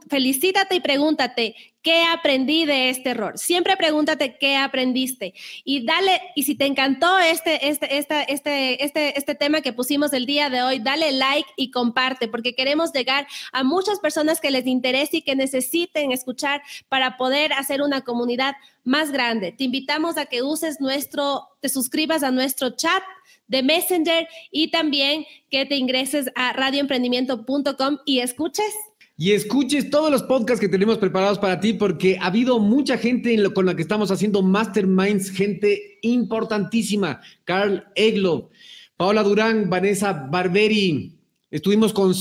felicítate 0.08 0.76
y 0.76 0.80
pregúntate, 0.82 1.56
¿qué 1.82 2.04
aprendí 2.04 2.64
de 2.64 2.90
este 2.90 3.10
error? 3.10 3.40
Siempre 3.40 3.76
pregúntate 3.76 4.38
qué 4.38 4.56
aprendiste. 4.56 5.34
Y 5.64 5.84
dale, 5.84 6.22
y 6.36 6.44
si 6.44 6.54
te 6.54 6.68
encantó 6.68 7.18
este, 7.18 7.68
este, 7.68 7.98
este, 7.98 8.32
este, 8.32 8.86
este, 8.86 9.18
este 9.18 9.34
tema 9.34 9.62
que 9.62 9.74
pusimos 9.74 10.14
el 10.14 10.28
día 10.28 10.52
de 10.52 10.62
hoy, 10.62 10.78
dale 10.78 11.12
like 11.12 11.50
y 11.58 11.72
comparte, 11.72 12.28
porque 12.28 12.54
queremos 12.54 12.94
llegar 12.94 13.26
a 13.52 13.64
muchas 13.64 14.00
personas 14.00 14.40
que 14.40 14.52
les 14.52 14.68
interese 14.68 15.18
y 15.18 15.22
que 15.24 15.36
necesiten 15.36 16.12
escuchar 16.12 16.62
para 16.88 17.18
poder 17.18 17.52
hacer 17.54 17.82
una 17.82 18.02
comunidad 18.02 18.54
más 18.86 19.12
grande. 19.12 19.52
Te 19.52 19.66
invitamos 19.66 20.18
a 20.18 20.28
que 20.28 20.42
uses 20.42 20.80
nuestro, 20.80 21.42
te 21.60 21.68
suscribas 21.68 22.24
a 22.24 22.32
nuestro 22.32 22.70
chat 22.70 23.04
de 23.48 23.62
Messenger 23.62 24.28
y 24.52 24.72
también 24.72 25.26
que 25.50 25.66
te 25.66 25.76
ingreses 25.76 26.30
a 26.36 26.54
radioemprendimiento.com 26.54 27.98
y 28.06 28.20
escuches. 28.20 28.74
Y 29.18 29.32
escuches 29.32 29.90
todos 29.90 30.12
los 30.12 30.24
podcasts 30.24 30.60
que 30.60 30.68
tenemos 30.68 30.98
preparados 30.98 31.40
para 31.40 31.60
ti 31.60 31.74
porque 31.74 32.18
ha 32.20 32.28
habido 32.28 32.60
mucha 32.60 32.98
gente 32.98 33.42
con 33.54 33.66
la 33.66 33.76
que 33.76 33.82
estamos 33.82 34.12
haciendo 34.12 34.42
masterminds, 34.42 35.30
gente 35.32 36.00
importantísima. 36.02 37.22
Carl 37.46 37.86
Eglo, 37.96 38.50
Paola 38.98 39.24
Durán, 39.24 39.70
Vanessa 39.70 40.14
Barberi, 40.14 41.16
Estuvimos 41.56 41.94
con 41.94 42.14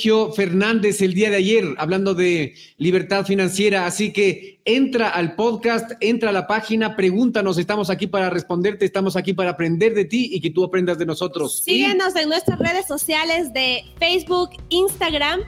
Sergio 0.00 0.32
Fernández 0.32 1.02
el 1.02 1.12
día 1.12 1.28
de 1.28 1.36
ayer 1.36 1.74
hablando 1.76 2.14
de 2.14 2.54
libertad 2.78 3.26
financiera, 3.26 3.84
así 3.84 4.14
que 4.14 4.62
entra 4.64 5.10
al 5.10 5.34
podcast, 5.34 5.92
entra 6.00 6.30
a 6.30 6.32
la 6.32 6.46
página, 6.46 6.96
pregúntanos, 6.96 7.58
estamos 7.58 7.90
aquí 7.90 8.06
para 8.06 8.30
responderte, 8.30 8.86
estamos 8.86 9.14
aquí 9.14 9.34
para 9.34 9.50
aprender 9.50 9.92
de 9.92 10.06
ti 10.06 10.30
y 10.32 10.40
que 10.40 10.48
tú 10.48 10.64
aprendas 10.64 10.96
de 10.96 11.04
nosotros. 11.04 11.62
Síguenos 11.62 12.16
en 12.16 12.30
nuestras 12.30 12.58
redes 12.58 12.86
sociales 12.86 13.52
de 13.52 13.84
Facebook, 13.98 14.52
Instagram 14.70 15.40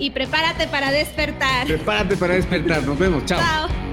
y 0.00 0.10
prepárate 0.10 0.66
para 0.66 0.90
despertar. 0.90 1.68
Prepárate 1.68 2.16
para 2.16 2.34
despertar, 2.34 2.82
nos 2.82 2.98
vemos, 2.98 3.24
chao. 3.26 3.38
Chao. 3.38 3.89